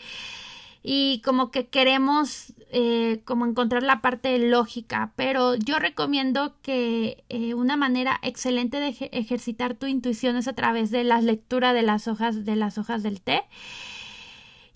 y 0.89 1.21
como 1.25 1.51
que 1.51 1.67
queremos 1.67 2.55
eh, 2.71 3.21
como 3.25 3.45
encontrar 3.45 3.83
la 3.83 4.01
parte 4.01 4.39
lógica, 4.39 5.13
pero 5.17 5.57
yo 5.57 5.81
recomiendo 5.81 6.55
que 6.63 7.25
eh, 7.29 7.55
una 7.55 7.77
manera 7.77 8.21
excelente 8.23 8.79
de 8.79 8.97
ejercitar 9.11 9.75
tu 9.75 9.87
intuición 9.87 10.37
es 10.37 10.47
a 10.47 10.53
través 10.53 10.93
de 10.93 11.03
la 11.03 11.21
lectura 11.21 11.73
de 11.73 11.83
las 11.83 12.07
hojas 12.07 12.45
de 12.45 12.55
las 12.55 12.79
hojas 12.79 13.03
del 13.03 13.21
té. 13.21 13.43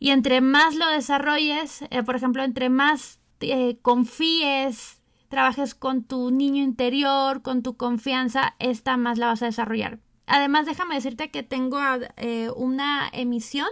Y 0.01 0.11
entre 0.11 0.41
más 0.41 0.75
lo 0.75 0.89
desarrolles, 0.89 1.83
eh, 1.91 2.03
por 2.03 2.17
ejemplo, 2.17 2.43
entre 2.43 2.71
más 2.71 3.20
confíes, 3.83 5.01
trabajes 5.29 5.75
con 5.75 6.05
tu 6.05 6.31
niño 6.31 6.63
interior, 6.63 7.43
con 7.43 7.63
tu 7.63 7.77
confianza, 7.77 8.55
esta 8.59 8.97
más 8.97 9.19
la 9.19 9.27
vas 9.27 9.43
a 9.43 9.47
desarrollar. 9.47 9.99
Además, 10.27 10.67
déjame 10.67 10.95
decirte 10.95 11.31
que 11.31 11.43
tengo 11.43 11.79
una 12.57 13.09
emisión 13.13 13.69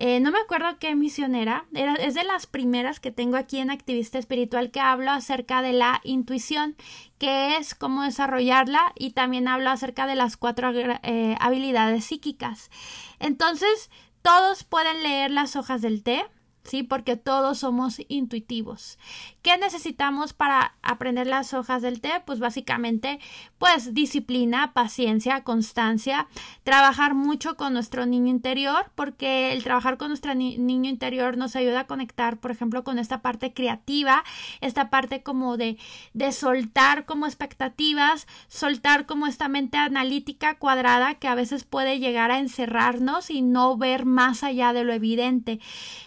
eh, 0.00 0.20
no 0.20 0.30
me 0.30 0.38
acuerdo 0.38 0.78
qué 0.78 0.94
misionera, 0.94 1.66
era, 1.74 1.94
es 1.94 2.14
de 2.14 2.22
las 2.22 2.46
primeras 2.46 3.00
que 3.00 3.10
tengo 3.10 3.36
aquí 3.36 3.58
en 3.58 3.68
Activista 3.68 4.16
Espiritual 4.16 4.70
que 4.70 4.78
hablo 4.78 5.10
acerca 5.10 5.60
de 5.60 5.72
la 5.72 6.00
intuición, 6.04 6.76
que 7.18 7.56
es 7.56 7.74
cómo 7.74 8.04
desarrollarla 8.04 8.92
y 8.96 9.10
también 9.10 9.48
hablo 9.48 9.70
acerca 9.70 10.06
de 10.06 10.14
las 10.14 10.36
cuatro 10.36 10.70
eh, 10.72 11.34
habilidades 11.40 12.04
psíquicas. 12.04 12.70
Entonces, 13.18 13.90
todos 14.22 14.62
pueden 14.62 15.02
leer 15.02 15.32
las 15.32 15.56
hojas 15.56 15.82
del 15.82 16.04
té, 16.04 16.24
¿sí? 16.68 16.82
Porque 16.82 17.16
todos 17.16 17.58
somos 17.58 18.00
intuitivos. 18.08 18.98
¿Qué 19.42 19.56
necesitamos 19.56 20.34
para 20.34 20.74
aprender 20.82 21.26
las 21.26 21.54
hojas 21.54 21.80
del 21.80 22.02
té? 22.02 22.22
Pues 22.26 22.40
básicamente, 22.40 23.20
pues 23.56 23.94
disciplina, 23.94 24.74
paciencia, 24.74 25.44
constancia, 25.44 26.28
trabajar 26.64 27.14
mucho 27.14 27.56
con 27.56 27.72
nuestro 27.72 28.04
niño 28.04 28.28
interior, 28.28 28.90
porque 28.94 29.52
el 29.52 29.64
trabajar 29.64 29.96
con 29.96 30.08
nuestro 30.08 30.34
niño 30.34 30.90
interior 30.90 31.38
nos 31.38 31.56
ayuda 31.56 31.80
a 31.80 31.86
conectar, 31.86 32.38
por 32.38 32.50
ejemplo, 32.50 32.84
con 32.84 32.98
esta 32.98 33.22
parte 33.22 33.54
creativa, 33.54 34.22
esta 34.60 34.90
parte 34.90 35.22
como 35.22 35.56
de, 35.56 35.78
de 36.12 36.32
soltar 36.32 37.06
como 37.06 37.24
expectativas, 37.26 38.26
soltar 38.48 39.06
como 39.06 39.26
esta 39.26 39.48
mente 39.48 39.78
analítica 39.78 40.58
cuadrada 40.58 41.14
que 41.14 41.28
a 41.28 41.34
veces 41.34 41.64
puede 41.64 41.98
llegar 41.98 42.30
a 42.30 42.38
encerrarnos 42.38 43.30
y 43.30 43.40
no 43.40 43.78
ver 43.78 44.04
más 44.04 44.44
allá 44.44 44.74
de 44.74 44.84
lo 44.84 44.92
evidente. 44.92 45.60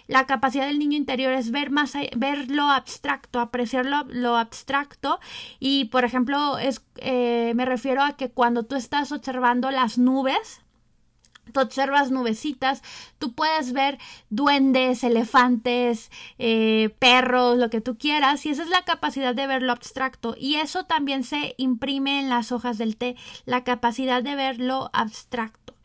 La 0.08 0.28
capacidad 0.28 0.51
del 0.60 0.80
niño 0.80 0.98
interior 0.98 1.34
es 1.34 1.52
ver 1.52 1.72
más, 1.72 1.94
ver 2.16 2.52
lo 2.52 2.64
abstracto, 2.64 3.40
apreciar 3.40 3.86
lo, 3.86 4.38
abstracto 4.38 5.20
y, 5.60 5.86
por 5.86 6.06
ejemplo, 6.06 6.58
es, 6.58 6.84
eh, 6.98 7.54
me 7.56 7.66
refiero 7.66 8.04
a 8.04 8.18
que 8.18 8.30
cuando 8.30 8.64
tú 8.64 8.76
estás 8.76 9.12
observando 9.12 9.72
las 9.72 9.98
nubes, 9.98 10.62
tú 11.52 11.60
observas 11.60 12.12
nubecitas, 12.12 12.82
tú 13.18 13.34
puedes 13.34 13.74
ver 13.74 13.98
duendes, 14.30 15.04
elefantes, 15.04 16.12
eh, 16.40 16.96
perros, 17.00 17.58
lo 17.58 17.70
que 17.70 17.82
tú 17.82 17.98
quieras, 17.98 18.46
y 18.46 18.50
esa 18.50 18.64
es 18.64 18.70
la 18.70 18.84
capacidad 18.84 19.36
de 19.36 19.48
ver 19.48 19.62
lo 19.62 19.74
abstracto. 19.74 20.36
Y 20.38 20.56
eso 20.56 20.86
también 20.86 21.24
se 21.24 21.56
imprime 21.58 22.20
en 22.20 22.30
las 22.30 22.52
hojas 22.52 22.78
del 22.78 22.98
té, 22.98 23.16
la 23.46 23.64
capacidad 23.64 24.24
de 24.24 24.36
ver 24.36 24.60
lo 24.60 24.90
abstracto. 24.94 25.76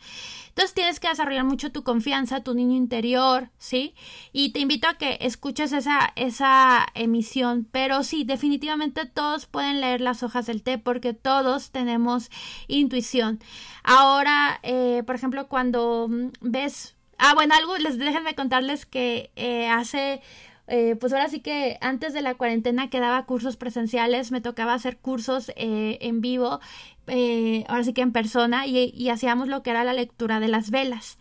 Entonces 0.56 0.72
tienes 0.72 1.00
que 1.00 1.08
desarrollar 1.08 1.44
mucho 1.44 1.70
tu 1.70 1.82
confianza, 1.82 2.42
tu 2.42 2.54
niño 2.54 2.76
interior, 2.76 3.50
¿sí? 3.58 3.94
Y 4.32 4.52
te 4.52 4.60
invito 4.60 4.88
a 4.88 4.94
que 4.94 5.18
escuches 5.20 5.70
esa, 5.72 6.14
esa 6.16 6.86
emisión. 6.94 7.68
Pero 7.70 8.02
sí, 8.02 8.24
definitivamente 8.24 9.04
todos 9.04 9.44
pueden 9.44 9.82
leer 9.82 10.00
las 10.00 10.22
hojas 10.22 10.46
del 10.46 10.62
té 10.62 10.78
porque 10.78 11.12
todos 11.12 11.72
tenemos 11.72 12.30
intuición. 12.68 13.38
Ahora, 13.82 14.58
eh, 14.62 15.02
por 15.06 15.16
ejemplo, 15.16 15.46
cuando 15.46 16.08
mm, 16.08 16.28
ves... 16.40 16.96
Ah, 17.18 17.34
bueno, 17.34 17.54
algo, 17.54 17.76
les 17.76 17.98
déjenme 17.98 18.34
contarles 18.34 18.86
que 18.86 19.30
eh, 19.36 19.68
hace 19.68 20.22
eh, 20.68 20.96
pues 20.98 21.12
ahora 21.12 21.28
sí 21.28 21.40
que 21.40 21.78
antes 21.80 22.12
de 22.12 22.22
la 22.22 22.34
cuarentena 22.34 22.90
que 22.90 23.00
daba 23.00 23.24
cursos 23.24 23.56
presenciales, 23.56 24.32
me 24.32 24.40
tocaba 24.40 24.74
hacer 24.74 24.96
cursos 24.98 25.52
eh, 25.56 25.98
en 26.00 26.20
vivo, 26.20 26.60
eh, 27.06 27.64
ahora 27.68 27.84
sí 27.84 27.92
que 27.92 28.02
en 28.02 28.12
persona, 28.12 28.66
y, 28.66 29.08
hacíamos 29.08 29.48
lo 29.48 29.62
que 29.62 29.70
era 29.70 29.84
la 29.84 29.92
lectura 29.92 30.40
de 30.40 30.48
las 30.48 30.70
velas. 30.70 31.18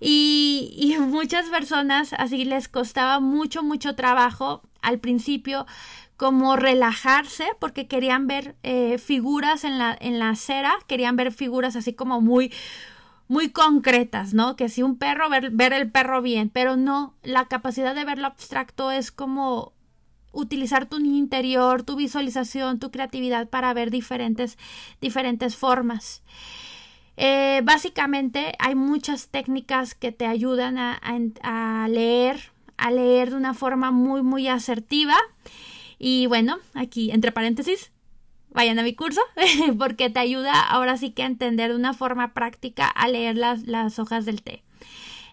Y, 0.00 0.96
muchas 1.00 1.48
personas 1.48 2.12
así 2.14 2.44
les 2.44 2.68
costaba 2.68 3.20
mucho, 3.20 3.62
mucho 3.62 3.94
trabajo 3.94 4.62
al 4.80 4.98
principio 4.98 5.66
como 6.16 6.56
relajarse 6.56 7.46
porque 7.58 7.88
querían 7.88 8.28
ver 8.28 8.54
figuras 8.98 9.64
en 9.64 9.78
la, 9.78 9.96
en 10.00 10.20
la 10.20 10.36
cera, 10.36 10.72
querían 10.86 11.16
ver 11.16 11.32
figuras 11.32 11.74
así 11.74 11.94
como 11.94 12.20
muy 12.20 12.52
muy 13.32 13.48
concretas, 13.48 14.34
¿no? 14.34 14.56
Que 14.56 14.68
si 14.68 14.82
un 14.82 14.98
perro, 14.98 15.30
ver, 15.30 15.48
ver 15.52 15.72
el 15.72 15.90
perro 15.90 16.20
bien, 16.20 16.50
pero 16.50 16.76
no, 16.76 17.14
la 17.22 17.46
capacidad 17.46 17.94
de 17.94 18.04
ver 18.04 18.18
lo 18.18 18.26
abstracto 18.26 18.90
es 18.90 19.10
como 19.10 19.72
utilizar 20.32 20.84
tu 20.84 20.98
interior, 20.98 21.82
tu 21.82 21.96
visualización, 21.96 22.78
tu 22.78 22.90
creatividad 22.90 23.48
para 23.48 23.72
ver 23.72 23.90
diferentes, 23.90 24.58
diferentes 25.00 25.56
formas. 25.56 26.22
Eh, 27.16 27.62
básicamente 27.64 28.52
hay 28.58 28.74
muchas 28.74 29.28
técnicas 29.28 29.94
que 29.94 30.12
te 30.12 30.26
ayudan 30.26 30.76
a, 30.76 31.00
a, 31.42 31.88
leer, 31.88 32.52
a 32.76 32.90
leer 32.90 33.30
de 33.30 33.36
una 33.36 33.54
forma 33.54 33.90
muy, 33.92 34.22
muy 34.22 34.46
asertiva. 34.46 35.16
Y 35.98 36.26
bueno, 36.26 36.58
aquí 36.74 37.10
entre 37.10 37.32
paréntesis, 37.32 37.92
vayan 38.54 38.78
a 38.78 38.82
mi 38.82 38.94
curso 38.94 39.20
porque 39.78 40.10
te 40.10 40.20
ayuda 40.20 40.60
ahora 40.60 40.96
sí 40.96 41.10
que 41.10 41.22
a 41.22 41.26
entender 41.26 41.70
de 41.70 41.76
una 41.76 41.94
forma 41.94 42.34
práctica 42.34 42.86
a 42.86 43.08
leer 43.08 43.36
las, 43.36 43.62
las 43.62 43.98
hojas 43.98 44.24
del 44.24 44.42
té. 44.42 44.62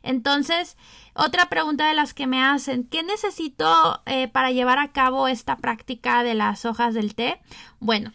Entonces, 0.02 0.78
otra 1.14 1.50
pregunta 1.50 1.88
de 1.88 1.94
las 1.94 2.14
que 2.14 2.28
me 2.28 2.42
hacen, 2.42 2.86
¿qué 2.86 3.04
necesito 3.04 4.02
eh, 4.06 4.28
para 4.30 4.52
llevar 4.52 4.80
a 4.80 4.92
cabo 4.92 5.28
esta 5.28 5.58
práctica 5.58 6.24
de 6.24 6.36
las 6.36 6.66
hojas 6.66 6.94
del 6.94 7.16
té? 7.16 7.42
Bueno, 7.80 8.14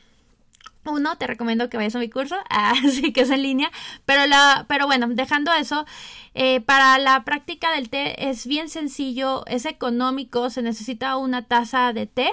uno, 0.86 1.16
te 1.16 1.26
recomiendo 1.26 1.68
que 1.68 1.76
vayas 1.76 1.94
a 1.94 1.98
mi 1.98 2.08
curso, 2.08 2.36
así 2.50 3.12
que 3.12 3.22
es 3.22 3.30
en 3.30 3.42
línea, 3.42 3.70
pero, 4.04 4.26
la, 4.26 4.66
pero 4.68 4.86
bueno, 4.86 5.06
dejando 5.08 5.52
eso, 5.52 5.84
eh, 6.36 6.60
para 6.60 6.98
la 6.98 7.22
práctica 7.24 7.70
del 7.72 7.88
té 7.88 8.28
es 8.28 8.46
bien 8.46 8.68
sencillo, 8.68 9.44
es 9.46 9.66
económico, 9.66 10.50
se 10.50 10.62
necesita 10.62 11.16
una 11.16 11.42
taza 11.42 11.92
de 11.92 12.06
té. 12.06 12.28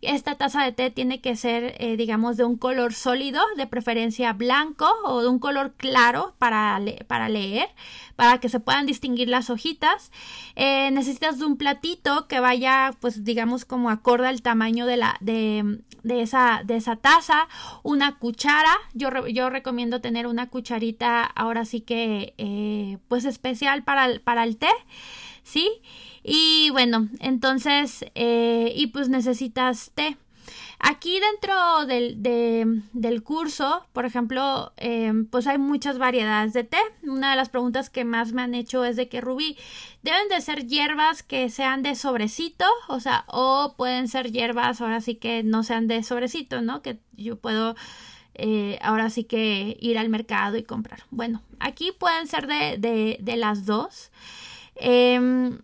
Esta 0.00 0.36
taza 0.36 0.64
de 0.64 0.72
té 0.72 0.90
tiene 0.90 1.20
que 1.20 1.36
ser, 1.36 1.74
eh, 1.78 1.96
digamos, 1.98 2.38
de 2.38 2.44
un 2.44 2.56
color 2.56 2.94
sólido, 2.94 3.42
de 3.56 3.66
preferencia 3.66 4.32
blanco 4.32 4.88
o 5.04 5.20
de 5.20 5.28
un 5.28 5.38
color 5.38 5.74
claro 5.76 6.34
para, 6.38 6.80
para 7.06 7.28
leer, 7.28 7.68
para 8.16 8.38
que 8.38 8.48
se 8.48 8.60
puedan 8.60 8.86
distinguir 8.86 9.28
las 9.28 9.50
hojitas. 9.50 10.10
Eh, 10.56 10.90
necesitas 10.90 11.38
de 11.38 11.46
un 11.46 11.56
platito 11.56 12.26
que 12.28 12.40
vaya, 12.40 12.94
pues, 13.00 13.24
digamos, 13.24 13.64
como 13.64 13.90
acorde 13.90 14.28
al 14.28 14.42
tamaño 14.42 14.86
de 14.86 14.96
la, 14.96 15.16
de, 15.20 15.80
esa, 16.04 16.62
de 16.64 16.76
esa 16.76 16.96
taza, 16.96 17.48
una 17.82 18.18
cuchara. 18.18 18.74
Yo, 18.94 19.10
yo 19.28 19.50
recomiendo 19.50 20.00
tener 20.00 20.26
una 20.26 20.48
cucharita, 20.48 21.24
ahora 21.24 21.64
sí 21.64 21.80
que, 21.80 22.98
pues, 23.08 23.24
es 23.24 23.32
especial 23.32 23.82
para 23.84 24.06
el, 24.06 24.20
para 24.20 24.44
el 24.44 24.56
té, 24.56 24.70
¿sí? 25.42 25.82
Y 26.22 26.70
bueno, 26.70 27.08
entonces, 27.20 28.04
eh, 28.14 28.72
y 28.76 28.88
pues 28.88 29.08
necesitas 29.08 29.90
té. 29.94 30.16
Aquí 30.82 31.20
dentro 31.20 31.86
del, 31.86 32.22
del 32.92 33.22
curso, 33.22 33.86
por 33.92 34.04
ejemplo, 34.04 34.72
em, 34.76 35.26
pues 35.26 35.46
hay 35.46 35.56
muchas 35.56 35.96
variedades 35.96 36.52
de 36.52 36.64
té. 36.64 36.78
Una 37.02 37.30
de 37.30 37.36
las 37.36 37.48
preguntas 37.48 37.88
que 37.88 38.04
más 38.04 38.32
me 38.32 38.42
han 38.42 38.54
hecho 38.54 38.84
es 38.84 38.96
de 38.96 39.08
que 39.08 39.20
Rubí, 39.20 39.56
deben 40.02 40.28
de 40.28 40.40
ser 40.40 40.66
hierbas 40.66 41.22
que 41.22 41.48
sean 41.50 41.82
de 41.82 41.94
sobrecito, 41.94 42.66
o 42.88 43.00
sea, 43.00 43.24
o 43.28 43.74
pueden 43.76 44.08
ser 44.08 44.32
hierbas 44.32 44.80
ahora 44.80 45.00
sí 45.00 45.14
que 45.14 45.42
no 45.42 45.62
sean 45.62 45.86
de 45.86 46.02
sobrecito, 46.02 46.60
¿no? 46.60 46.82
Que 46.82 46.98
yo 47.16 47.36
puedo 47.36 47.76
eh, 48.34 48.78
ahora 48.82 49.08
sí 49.10 49.24
que 49.24 49.76
ir 49.80 49.98
al 49.98 50.08
mercado 50.08 50.56
y 50.56 50.64
comprar. 50.64 51.04
Bueno, 51.10 51.42
aquí 51.60 51.92
pueden 51.92 52.26
ser 52.26 52.46
de, 52.46 53.18
de, 53.20 53.36
las 53.36 53.66
dos. 53.66 54.10
Em, 54.74 55.60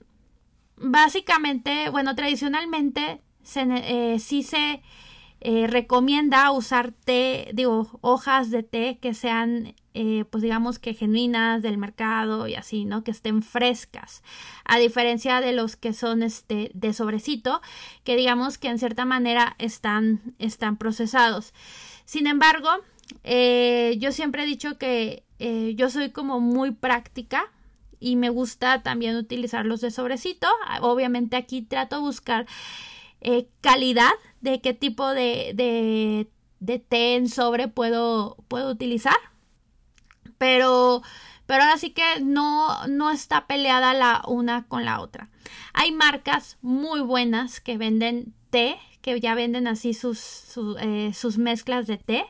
básicamente, 0.76 1.90
bueno, 1.90 2.14
tradicionalmente 2.14 3.20
eh, 3.56 4.18
sí 4.20 4.42
se 4.42 4.82
eh, 5.40 5.66
recomienda 5.66 6.50
usar 6.50 6.92
té, 6.92 7.50
digo, 7.54 7.98
hojas 8.00 8.50
de 8.50 8.62
té 8.62 8.98
que 9.00 9.14
sean, 9.14 9.74
pues 10.30 10.42
digamos 10.44 10.78
que 10.78 10.94
genuinas 10.94 11.60
del 11.60 11.76
mercado 11.76 12.46
y 12.46 12.54
así, 12.54 12.84
¿no? 12.84 13.02
Que 13.02 13.10
estén 13.10 13.42
frescas. 13.42 14.22
A 14.64 14.78
diferencia 14.78 15.40
de 15.40 15.52
los 15.52 15.74
que 15.74 15.92
son 15.92 16.22
este 16.22 16.70
de 16.72 16.92
sobrecito, 16.92 17.60
que 18.04 18.14
digamos 18.14 18.58
que 18.58 18.68
en 18.68 18.78
cierta 18.78 19.04
manera 19.04 19.56
están, 19.58 20.20
están 20.38 20.76
procesados. 20.76 21.52
Sin 22.04 22.28
embargo, 22.28 22.68
eh, 23.24 23.96
yo 23.98 24.12
siempre 24.12 24.42
he 24.42 24.46
dicho 24.46 24.78
que 24.78 25.24
eh, 25.38 25.74
yo 25.76 25.90
soy 25.90 26.10
como 26.10 26.40
muy 26.40 26.70
práctica 26.72 27.50
y 28.00 28.16
me 28.16 28.30
gusta 28.30 28.82
también 28.82 29.16
utilizarlos 29.16 29.80
de 29.80 29.90
sobrecito. 29.90 30.48
Obviamente 30.80 31.36
aquí 31.36 31.62
trato 31.62 31.96
de 31.96 32.02
buscar 32.02 32.46
eh, 33.20 33.48
calidad 33.60 34.12
de 34.40 34.60
qué 34.60 34.74
tipo 34.74 35.08
de, 35.08 35.52
de, 35.54 36.28
de, 36.60 36.78
té 36.78 37.16
en 37.16 37.28
sobre 37.28 37.68
puedo, 37.68 38.36
puedo 38.48 38.70
utilizar. 38.70 39.16
Pero, 40.38 41.02
pero 41.46 41.64
ahora 41.64 41.78
sí 41.78 41.90
que 41.90 42.20
no, 42.20 42.86
no 42.86 43.10
está 43.10 43.46
peleada 43.46 43.94
la 43.94 44.22
una 44.28 44.66
con 44.66 44.84
la 44.84 45.00
otra. 45.00 45.30
Hay 45.72 45.92
marcas 45.92 46.58
muy 46.62 47.00
buenas 47.00 47.60
que 47.60 47.78
venden 47.78 48.34
té 48.50 48.78
que 49.02 49.20
ya 49.20 49.34
venden 49.34 49.66
así 49.66 49.94
sus, 49.94 50.58
eh, 50.80 51.12
mezclas 51.38 51.86
de 51.86 51.98
té 51.98 52.24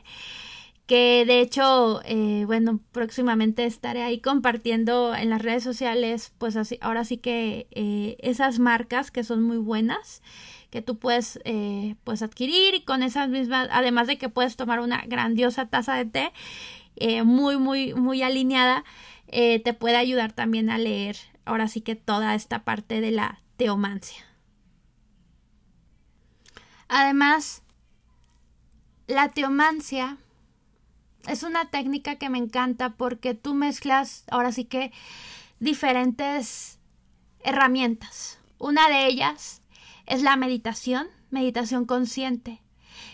que 0.89 1.23
de 1.23 1.39
hecho, 1.39 2.01
eh, 2.03 2.45
bueno, 2.47 2.79
próximamente 2.91 3.63
estaré 3.65 4.01
ahí 4.01 4.21
compartiendo 4.21 5.13
en 5.13 5.29
las 5.29 5.43
redes 5.43 5.61
sociales, 5.61 6.33
pues 6.39 6.55
así, 6.55 6.79
ahora 6.81 7.05
sí 7.05 7.17
que 7.17 7.67
eh, 7.69 8.17
esas 8.21 8.57
marcas 8.57 9.11
que 9.11 9.23
son 9.23 9.43
muy 9.43 9.57
buenas, 9.57 10.23
que 10.69 10.81
tú 10.81 10.97
puedes 10.97 11.39
pues 12.03 12.21
adquirir 12.21 12.75
y 12.75 12.81
con 12.83 13.03
esas 13.03 13.29
mismas, 13.29 13.67
además 13.71 14.07
de 14.07 14.17
que 14.17 14.29
puedes 14.29 14.55
tomar 14.55 14.79
una 14.79 15.03
grandiosa 15.07 15.67
taza 15.67 15.95
de 15.95 16.05
té, 16.05 16.31
muy, 17.23 17.57
muy, 17.57 17.93
muy 17.93 18.21
alineada, 18.23 18.83
te 19.27 19.73
puede 19.73 19.97
ayudar 19.97 20.33
también 20.33 20.69
a 20.69 20.77
leer 20.77 21.17
ahora 21.45 21.67
sí 21.67 21.81
que 21.81 21.95
toda 21.95 22.35
esta 22.35 22.63
parte 22.63 23.01
de 23.01 23.11
la 23.11 23.41
teomancia. 23.57 24.23
Además, 26.87 27.63
la 29.07 29.29
teomancia 29.29 30.17
es 31.27 31.43
una 31.43 31.69
técnica 31.69 32.15
que 32.15 32.29
me 32.29 32.37
encanta 32.37 32.91
porque 32.91 33.33
tú 33.33 33.53
mezclas 33.53 34.23
ahora 34.29 34.51
sí 34.51 34.65
que 34.65 34.91
diferentes 35.59 36.79
herramientas. 37.41 38.39
Una 38.57 38.87
de 38.89 39.07
ellas 39.07 39.58
es 40.09 40.23
la 40.23 40.35
meditación, 40.35 41.07
meditación 41.29 41.85
consciente. 41.85 42.61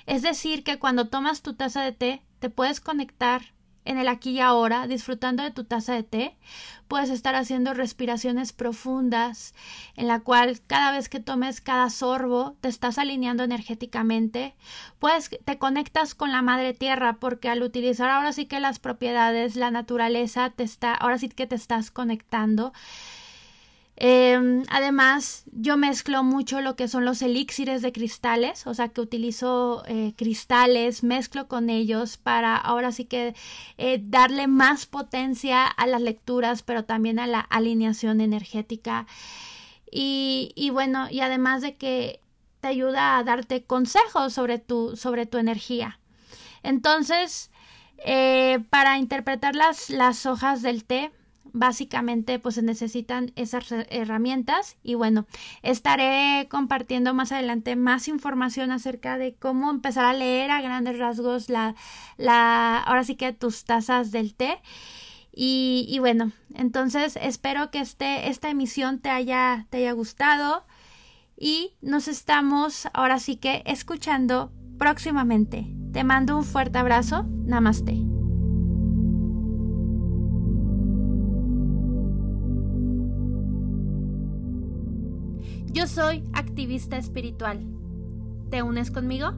Es 0.08 0.24
decir, 0.24 0.64
que 0.64 0.80
cuando 0.80 1.10
tomas 1.10 1.44
tu 1.44 1.54
taza 1.54 1.84
de 1.84 1.92
té, 1.92 2.24
te 2.40 2.50
puedes 2.50 2.80
conectar 2.80 3.54
en 3.84 4.00
el 4.00 4.08
aquí 4.08 4.32
y 4.32 4.40
ahora, 4.40 4.88
disfrutando 4.88 5.44
de 5.44 5.52
tu 5.52 5.64
taza 5.64 5.94
de 5.94 6.04
té. 6.04 6.38
Puedes 6.88 7.12
estar 7.12 7.36
haciendo 7.36 7.74
respiraciones 7.74 8.52
profundas, 8.52 9.54
en 9.96 10.08
la 10.08 10.22
cual 10.22 10.60
cada 10.66 10.92
vez 10.92 11.08
que 11.08 11.20
tomes 11.20 11.62
cada 11.62 11.90
sorbo 11.92 12.58
te 12.62 12.68
estás 12.68 12.98
alineando 12.98 13.44
energéticamente. 13.44 14.56
Pues 14.98 15.30
te 15.46 15.58
conectas 15.60 16.16
con 16.16 16.32
la 16.32 16.42
madre 16.42 16.74
tierra, 16.74 17.18
porque 17.20 17.50
al 17.50 17.62
utilizar 17.62 18.10
ahora 18.10 18.34
sí 18.34 18.46
que 18.46 18.60
las 18.60 18.80
propiedades, 18.80 19.56
la 19.56 19.70
naturaleza 19.70 20.50
te 20.50 20.64
está, 20.64 20.96
ahora 20.96 21.20
sí 21.20 21.30
que 21.30 21.46
te 21.46 21.56
estás 21.56 21.92
conectando. 21.92 22.74
Em, 23.98 24.64
además, 24.70 25.46
yo 25.54 25.78
mezclo 25.78 26.22
mucho 26.24 26.60
lo 26.60 26.76
que 26.76 26.90
son 26.90 27.06
los 27.06 27.22
elixires 27.22 27.82
de 27.82 27.94
cristales, 27.94 28.68
o 28.68 28.74
sea 28.74 28.90
que 28.90 29.00
utilizo 29.00 29.84
eh, 29.88 30.14
cristales, 30.18 31.02
mezclo 31.02 31.48
con 31.48 31.70
ellos 31.70 32.18
para 32.18 32.58
ahora 32.58 32.92
sí 32.92 33.06
que 33.06 33.36
eh, 33.78 34.02
darle 34.04 34.48
más 34.48 34.86
potencia 34.86 35.66
a 35.66 35.88
las 35.88 36.02
lecturas, 36.02 36.62
pero 36.62 36.84
también 36.84 37.20
a 37.20 37.28
la 37.28 37.40
alineación 37.40 38.20
energética. 38.20 39.08
Y, 39.90 40.52
y 40.56 40.72
bueno, 40.72 41.08
y 41.10 41.22
además 41.22 41.62
de 41.62 41.76
que 41.76 42.20
te 42.60 42.68
ayuda 42.68 43.18
a 43.18 43.24
darte 43.24 43.64
consejos 43.64 44.34
sobre 44.34 44.60
tu, 44.60 44.98
sobre 44.98 45.26
tu 45.26 45.38
energía. 45.38 46.00
Entonces, 46.64 47.50
eh, 48.00 48.60
para 48.70 48.98
interpretar 48.98 49.56
las, 49.56 49.90
las 49.90 50.26
hojas 50.26 50.62
del 50.62 50.84
té, 50.84 51.12
básicamente 51.56 52.38
pues 52.38 52.56
se 52.56 52.62
necesitan 52.62 53.32
esas 53.36 53.72
herramientas. 53.89 54.78
Y 54.84 54.94
bueno 54.96 55.26
estaré 55.63 56.48
compartiendo 56.50 57.13
más 57.13 57.32
adelante 57.32 57.76
más 57.76 58.08
información 58.08 58.72
acerca 58.72 59.18
de 59.18 59.36
cómo 59.36 59.72
empezar 59.72 60.06
a 60.06 60.13
leer 60.13 60.52
a 60.52 60.62
grandes 60.62 61.00
rasgos 61.00 61.50
la, 61.50 61.76
la 62.18 62.78
ahora 62.80 63.04
sí 63.04 63.15
que 63.15 63.34
tus 63.34 63.63
tazas 63.63 64.12
del 64.12 64.36
té. 64.36 64.62
Y, 65.38 65.86
y 65.89 66.00
bueno 66.00 66.32
entonces 66.54 67.18
espero 67.22 67.72
que 67.72 67.80
este, 67.80 68.30
esta 68.30 68.50
emisión 68.50 69.00
te 69.00 69.10
haya, 69.10 69.65
te 69.70 69.78
haya 69.78 69.94
gustado. 69.94 70.65
Y 71.38 71.74
nos 71.82 72.08
estamos 72.08 72.88
ahora 72.94 73.20
sí 73.20 73.36
que 73.36 73.62
escuchando 73.65 74.54
próximamente. 74.78 75.68
Te 75.91 76.06
mando 76.06 76.38
un 76.38 76.46
fuerte 76.46 76.78
abrazo. 76.78 77.26
Namaste 77.28 78.14
Yo 85.76 85.88
soy 85.88 86.24
activista 86.32 86.96
espiritual. 86.96 87.60
¿Te 88.50 88.64
unes 88.64 88.92
conmigo? 88.92 89.34